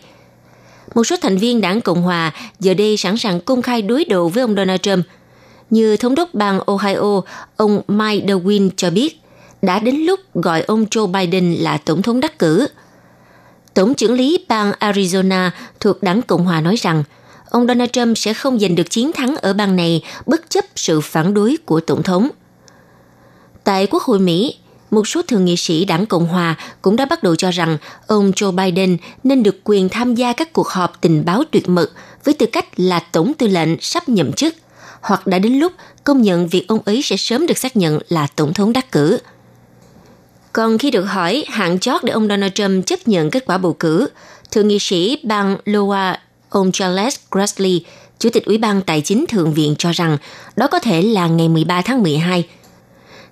[0.95, 4.29] Một số thành viên đảng Cộng hòa giờ đây sẵn sàng công khai đối đầu
[4.29, 5.05] với ông Donald Trump.
[5.69, 7.21] Như thống đốc bang Ohio,
[7.55, 9.19] ông Mike DeWine cho biết,
[9.61, 12.67] đã đến lúc gọi ông Joe Biden là tổng thống đắc cử.
[13.73, 17.03] Tổng trưởng lý bang Arizona thuộc đảng Cộng hòa nói rằng–
[17.49, 21.01] ông Donald Trump sẽ không giành được chiến thắng ở bang này bất chấp sự
[21.01, 22.29] phản đối của Tổng thống.
[23.63, 24.55] Tại Quốc hội Mỹ,
[24.91, 27.77] một số thượng nghị sĩ đảng Cộng Hòa cũng đã bắt đầu cho rằng
[28.07, 31.91] ông Joe Biden nên được quyền tham gia các cuộc họp tình báo tuyệt mật
[32.23, 34.55] với tư cách là tổng tư lệnh sắp nhậm chức,
[35.01, 35.71] hoặc đã đến lúc
[36.03, 39.19] công nhận việc ông ấy sẽ sớm được xác nhận là tổng thống đắc cử.
[40.53, 43.73] Còn khi được hỏi hạn chót để ông Donald Trump chấp nhận kết quả bầu
[43.73, 44.07] cử,
[44.51, 46.15] thượng nghị sĩ bang Iowa
[46.55, 47.85] Ông Charles Grassley,
[48.19, 50.17] Chủ tịch Ủy ban Tài chính Thượng viện cho rằng
[50.55, 52.43] đó có thể là ngày 13 tháng 12.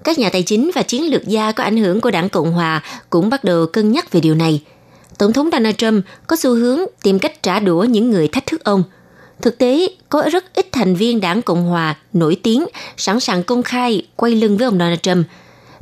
[0.04, 2.84] Các nhà tài chính và chiến lược gia có ảnh hưởng của đảng Cộng Hòa
[3.10, 4.62] cũng bắt đầu cân nhắc về điều này.
[5.18, 8.64] Tổng thống Donald Trump có xu hướng tìm cách trả đũa những người thách thức
[8.64, 8.84] ông.
[9.42, 12.66] Thực tế, có rất ít thành viên đảng Cộng Hòa nổi tiếng
[12.98, 15.28] sẵn sàng công khai quay lưng với ông Donald Trump.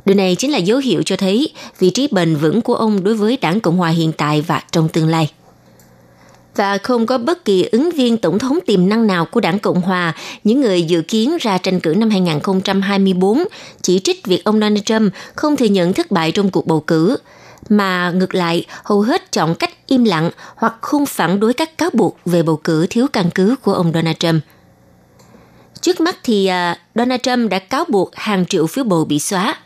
[0.04, 3.14] Điều này chính là dấu hiệu cho thấy vị trí bền vững của ông đối
[3.14, 5.30] với đảng Cộng Hòa hiện tại và trong tương lai
[6.56, 9.80] và không có bất kỳ ứng viên tổng thống tiềm năng nào của đảng Cộng
[9.80, 13.44] Hòa, những người dự kiến ra tranh cử năm 2024
[13.82, 17.16] chỉ trích việc ông Donald Trump không thừa nhận thất bại trong cuộc bầu cử,
[17.68, 21.90] mà ngược lại hầu hết chọn cách im lặng hoặc không phản đối các cáo
[21.92, 24.42] buộc về bầu cử thiếu căn cứ của ông Donald Trump.
[25.80, 29.56] Trước mắt thì à, Donald Trump đã cáo buộc hàng triệu phiếu bầu bị xóa.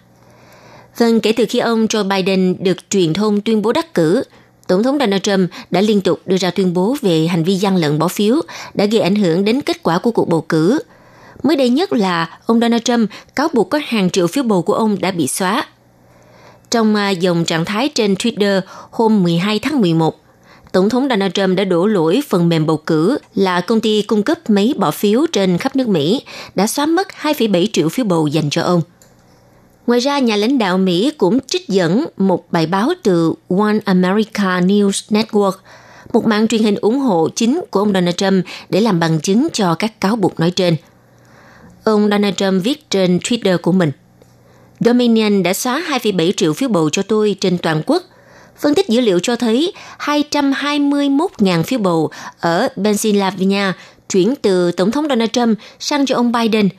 [0.98, 4.22] Vâng, kể từ khi ông Joe Biden được truyền thông tuyên bố đắc cử,
[4.68, 7.76] Tổng thống Donald Trump đã liên tục đưa ra tuyên bố về hành vi gian
[7.76, 8.36] lận bỏ phiếu
[8.74, 10.78] đã gây ảnh hưởng đến kết quả của cuộc bầu cử.
[11.42, 14.74] Mới đây nhất là ông Donald Trump cáo buộc có hàng triệu phiếu bầu của
[14.74, 15.66] ông đã bị xóa.
[16.70, 18.60] Trong à, dòng trạng thái trên Twitter
[18.90, 20.14] hôm 12 tháng 11,
[20.72, 24.22] Tổng thống Donald Trump đã đổ lỗi phần mềm bầu cử là công ty cung
[24.22, 26.22] cấp máy bỏ phiếu trên khắp nước Mỹ
[26.54, 28.82] đã xóa mất 2,7 triệu phiếu bầu dành cho ông.
[29.86, 34.60] Ngoài ra, nhà lãnh đạo Mỹ cũng trích dẫn một bài báo từ One America
[34.60, 35.52] News Network,
[36.12, 39.48] một mạng truyền hình ủng hộ chính của ông Donald Trump để làm bằng chứng
[39.52, 40.76] cho các cáo buộc nói trên.
[41.84, 43.92] Ông Donald Trump viết trên Twitter của mình,
[44.80, 48.02] Dominion đã xóa 2,7 triệu phiếu bầu cho tôi trên toàn quốc.
[48.60, 52.10] Phân tích dữ liệu cho thấy 221.000 phiếu bầu
[52.40, 53.72] ở Pennsylvania
[54.08, 56.68] chuyển từ Tổng thống Donald Trump sang cho ông Biden–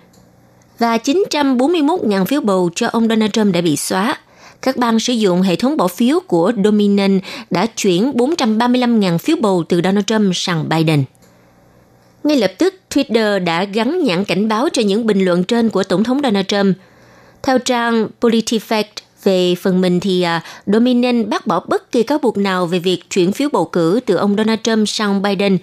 [0.80, 4.18] và 941.000 phiếu bầu cho ông Donald Trump đã bị xóa.
[4.62, 7.20] Các bang sử dụng hệ thống bỏ phiếu của Dominion
[7.50, 11.04] đã chuyển 435.000 phiếu bầu từ Donald Trump sang Biden.
[12.24, 15.84] Ngay lập tức, Twitter đã gắn nhãn cảnh báo cho những bình luận trên của
[15.84, 16.78] Tổng thống Donald Trump.
[17.44, 18.84] Theo trang PolitiFact,
[19.24, 23.10] về phần mình thì uh, Dominion bác bỏ bất kỳ cáo buộc nào về việc
[23.10, 25.58] chuyển phiếu bầu cử từ ông Donald Trump sang Biden,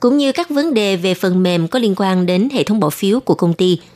[0.00, 2.90] cũng như các vấn đề về phần mềm có liên quan đến hệ thống bỏ
[2.90, 3.78] phiếu của công ty–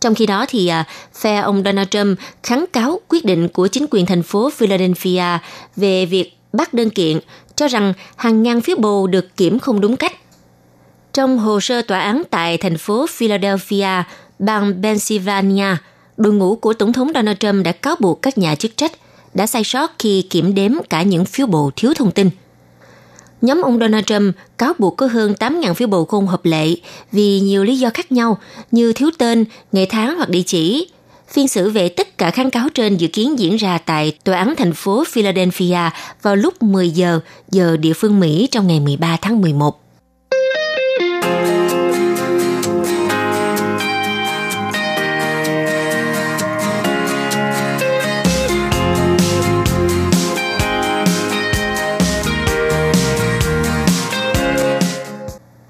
[0.00, 0.84] trong khi đó thì à,
[1.14, 5.38] phe ông Donald Trump kháng cáo quyết định của chính quyền thành phố Philadelphia
[5.76, 7.18] về việc bắt đơn kiện
[7.56, 10.12] cho rằng hàng ngàn phiếu bầu được kiểm không đúng cách.
[11.12, 14.02] Trong hồ sơ tòa án tại thành phố Philadelphia,
[14.38, 15.76] bang Pennsylvania,
[16.16, 18.92] đội ngũ của Tổng thống Donald Trump đã cáo buộc các nhà chức trách
[19.34, 22.30] đã sai sót khi kiểm đếm cả những phiếu bầu thiếu thông tin.
[23.42, 26.74] Nhóm ông Donald Trump cáo buộc có hơn 8.000 phiếu bầu không hợp lệ
[27.12, 28.38] vì nhiều lý do khác nhau
[28.70, 30.88] như thiếu tên, ngày tháng hoặc địa chỉ.
[31.28, 34.54] Phiên xử về tất cả kháng cáo trên dự kiến diễn ra tại Tòa án
[34.56, 35.90] thành phố Philadelphia
[36.22, 37.20] vào lúc 10 giờ
[37.50, 39.85] giờ địa phương Mỹ trong ngày 13 tháng 11.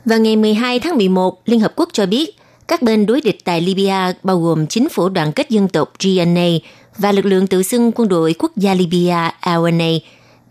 [0.06, 2.36] Vào ngày 12 tháng 11, Liên Hợp Quốc cho biết
[2.68, 6.46] các bên đối địch tại Libya bao gồm chính phủ đoàn kết dân tộc GNA
[6.98, 9.88] và lực lượng tự xưng quân đội quốc gia Libya LNA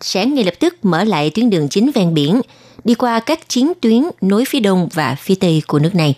[0.01, 2.41] sẽ ngay lập tức mở lại tuyến đường chính ven biển,
[2.83, 6.15] đi qua các chiến tuyến nối phía đông và phía tây của nước này.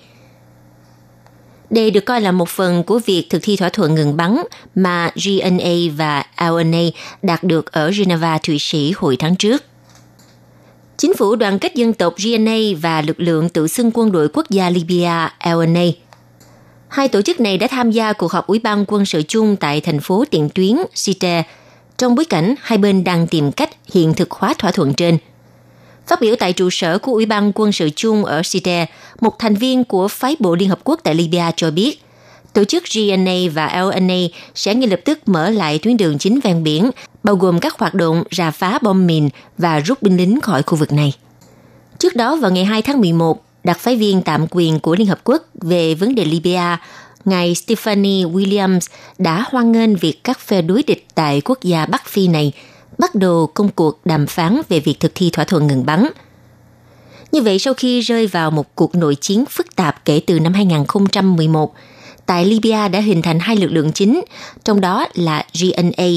[1.69, 4.37] Đây được coi là một phần của việc thực thi thỏa thuận ngừng bắn
[4.75, 6.83] mà GNA và LNA
[7.21, 9.63] đạt được ở Geneva, Thụy Sĩ hồi tháng trước.
[10.97, 14.49] Chính phủ đoàn kết dân tộc GNA và lực lượng tự xưng quân đội quốc
[14.49, 15.83] gia Libya LNA.
[16.87, 19.81] Hai tổ chức này đã tham gia cuộc họp Ủy ban quân sự chung tại
[19.81, 21.43] thành phố tiền tuyến Site
[21.97, 25.17] trong bối cảnh hai bên đang tìm cách hiện thực hóa thỏa thuận trên.
[26.07, 28.85] Phát biểu tại trụ sở của Ủy ban quân sự chung ở Site,
[29.19, 32.01] một thành viên của phái bộ Liên Hợp Quốc tại Libya cho biết,
[32.57, 34.15] tổ chức GNA và LNA
[34.55, 36.91] sẽ ngay lập tức mở lại tuyến đường chính ven biển
[37.23, 40.77] bao gồm các hoạt động rà phá bom mìn và rút binh lính khỏi khu
[40.77, 41.13] vực này.
[41.99, 45.19] Trước đó vào ngày 2 tháng 11, đặc phái viên tạm quyền của Liên Hợp
[45.23, 46.77] Quốc về vấn đề Libya,
[47.25, 48.87] ngài Stephanie Williams
[49.17, 52.51] đã hoan nghênh việc các phe đối địch tại quốc gia Bắc Phi này
[52.97, 56.07] bắt đầu công cuộc đàm phán về việc thực thi thỏa thuận ngừng bắn.
[57.31, 60.53] Như vậy, sau khi rơi vào một cuộc nội chiến phức tạp kể từ năm
[60.53, 61.73] 2011,
[62.27, 64.21] tại Libya đã hình thành hai lực lượng chính,
[64.63, 66.07] trong đó là GNA,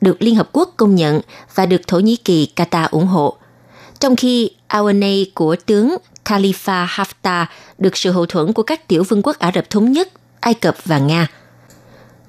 [0.00, 1.20] được Liên Hợp Quốc công nhận
[1.54, 3.36] và được Thổ Nhĩ Kỳ Qatar ủng hộ.
[4.00, 7.44] Trong khi AUNA của tướng Khalifa Haftar
[7.78, 10.08] được sự hậu thuẫn của các tiểu vương quốc Ả Rập Thống Nhất,
[10.40, 11.26] Ai Cập và Nga.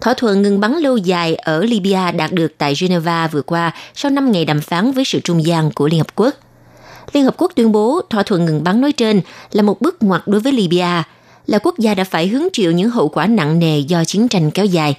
[0.01, 4.11] Thỏa thuận ngừng bắn lâu dài ở Libya đạt được tại Geneva vừa qua sau
[4.11, 6.35] 5 ngày đàm phán với sự trung gian của Liên Hợp Quốc.
[7.13, 9.21] Liên Hợp Quốc tuyên bố thỏa thuận ngừng bắn nói trên
[9.51, 11.03] là một bước ngoặt đối với Libya–
[11.45, 14.51] là quốc gia đã phải hứng chịu những hậu quả nặng nề do chiến tranh
[14.51, 14.95] kéo dài.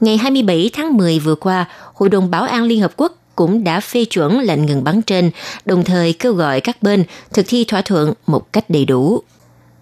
[0.00, 3.80] Ngày 27 tháng 10 vừa qua, Hội đồng Bảo an Liên Hợp Quốc cũng đã
[3.80, 5.30] phê chuẩn lệnh ngừng bắn trên,
[5.64, 9.22] đồng thời kêu gọi các bên thực thi thỏa thuận một cách đầy đủ.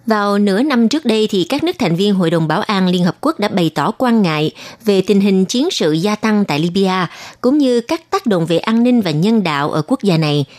[0.05, 3.03] Vào nửa năm trước đây thì các nước thành viên Hội đồng Bảo an Liên
[3.03, 4.51] Hợp Quốc đã bày tỏ quan ngại
[4.85, 7.09] về tình hình chiến sự gia tăng tại Libya,
[7.41, 10.45] cũng như các tác động về an ninh và nhân đạo ở quốc gia này–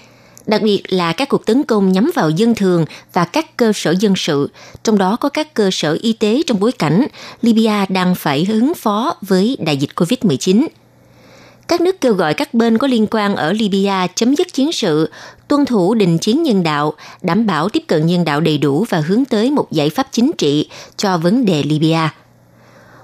[0.47, 3.95] đặc biệt là các cuộc tấn công nhắm vào dân thường và các cơ sở
[4.01, 4.51] dân sự,
[4.83, 7.07] trong đó có các cơ sở y tế trong bối cảnh
[7.43, 10.67] Libya đang phải ứng phó với đại dịch COVID-19.
[11.69, 15.11] Các nước kêu gọi các bên có liên quan ở Libya chấm dứt chiến sự,
[15.49, 19.01] tuân thủ đình chiến nhân đạo, đảm bảo tiếp cận nhân đạo đầy đủ và
[19.01, 22.15] hướng tới một giải pháp chính trị cho vấn đề Libya.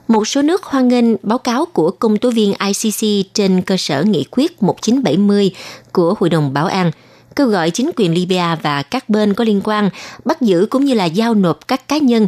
[0.08, 4.02] Một số nước hoan nghênh báo cáo của công tố viên ICC trên cơ sở
[4.02, 5.50] nghị quyết 1970
[5.92, 6.90] của Hội đồng Bảo an–
[7.38, 9.90] kêu gọi chính quyền Libya và các bên có liên quan
[10.24, 12.26] bắt giữ cũng như là giao nộp các cá nhân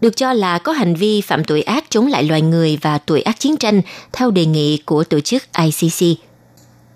[0.00, 3.22] được cho là có hành vi phạm tội ác chống lại loài người và tội
[3.22, 3.82] ác chiến tranh
[4.12, 6.18] theo đề nghị của tổ chức ICC.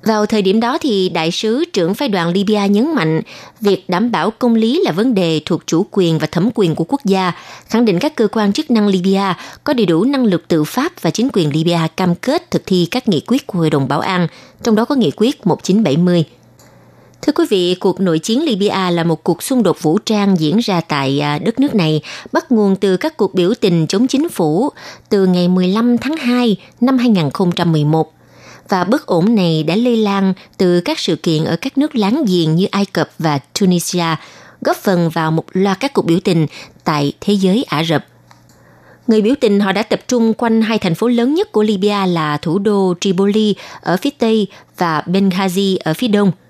[0.02, 3.22] Vào thời điểm đó thì đại sứ trưởng phái đoàn Libya nhấn mạnh
[3.60, 6.84] việc đảm bảo công lý là vấn đề thuộc chủ quyền và thẩm quyền của
[6.88, 7.32] quốc gia,
[7.68, 10.92] khẳng định các cơ quan chức năng Libya có đầy đủ năng lực tự pháp
[11.00, 14.00] và chính quyền Libya cam kết thực thi các nghị quyết của Hội đồng Bảo
[14.00, 14.26] an,
[14.62, 16.24] trong đó có nghị quyết 1970.
[17.22, 20.58] Thưa quý vị, cuộc nội chiến Libya là một cuộc xung đột vũ trang diễn
[20.58, 22.02] ra tại à, đất nước này,
[22.32, 24.68] bắt nguồn từ các cuộc biểu tình chống chính phủ
[25.08, 28.12] từ ngày 15 tháng 2 năm 2011
[28.68, 32.24] và bất ổn này đã lây lan từ các sự kiện ở các nước láng
[32.28, 34.16] giềng như Ai Cập và Tunisia,
[34.60, 36.46] góp phần vào một loạt các cuộc biểu tình
[36.84, 38.06] tại thế giới Ả Rập.
[39.06, 42.06] Người biểu tình họ đã tập trung quanh hai thành phố lớn nhất của Libya
[42.06, 44.46] là thủ đô Tripoli ở phía tây
[44.78, 46.32] và Benghazi ở phía đông–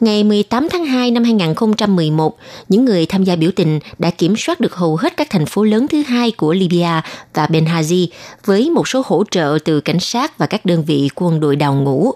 [0.00, 2.36] Ngày 18 tháng 2 năm 2011,
[2.68, 5.64] những người tham gia biểu tình đã kiểm soát được hầu hết các thành phố
[5.64, 7.02] lớn thứ hai của Libya
[7.34, 8.06] và Benghazi
[8.44, 11.74] với một số hỗ trợ từ cảnh sát và các đơn vị quân đội đào
[11.74, 12.12] ngũ.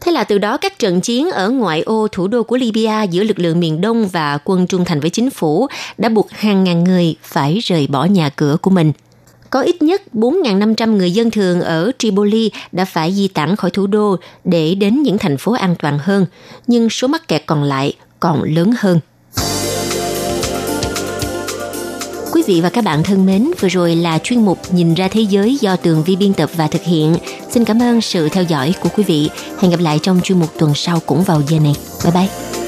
[0.00, 3.24] Thế là từ đó các trận chiến ở ngoại ô thủ đô của Libya giữa
[3.24, 5.66] lực lượng miền Đông và quân trung thành với chính phủ
[5.98, 8.92] đã buộc hàng ngàn người phải rời bỏ nhà cửa của mình.
[9.50, 13.86] Có ít nhất 4.500 người dân thường ở Tripoli đã phải di tản khỏi thủ
[13.86, 16.26] đô để đến những thành phố an toàn hơn,
[16.66, 19.00] nhưng số mắc kẹt còn lại còn lớn hơn.
[22.32, 25.20] Quý vị và các bạn thân mến, vừa rồi là chuyên mục Nhìn ra thế
[25.20, 27.16] giới do Tường Vi biên tập và thực hiện.
[27.50, 29.30] Xin cảm ơn sự theo dõi của quý vị.
[29.58, 31.74] Hẹn gặp lại trong chuyên mục tuần sau cũng vào giờ này.
[32.04, 32.67] Bye bye!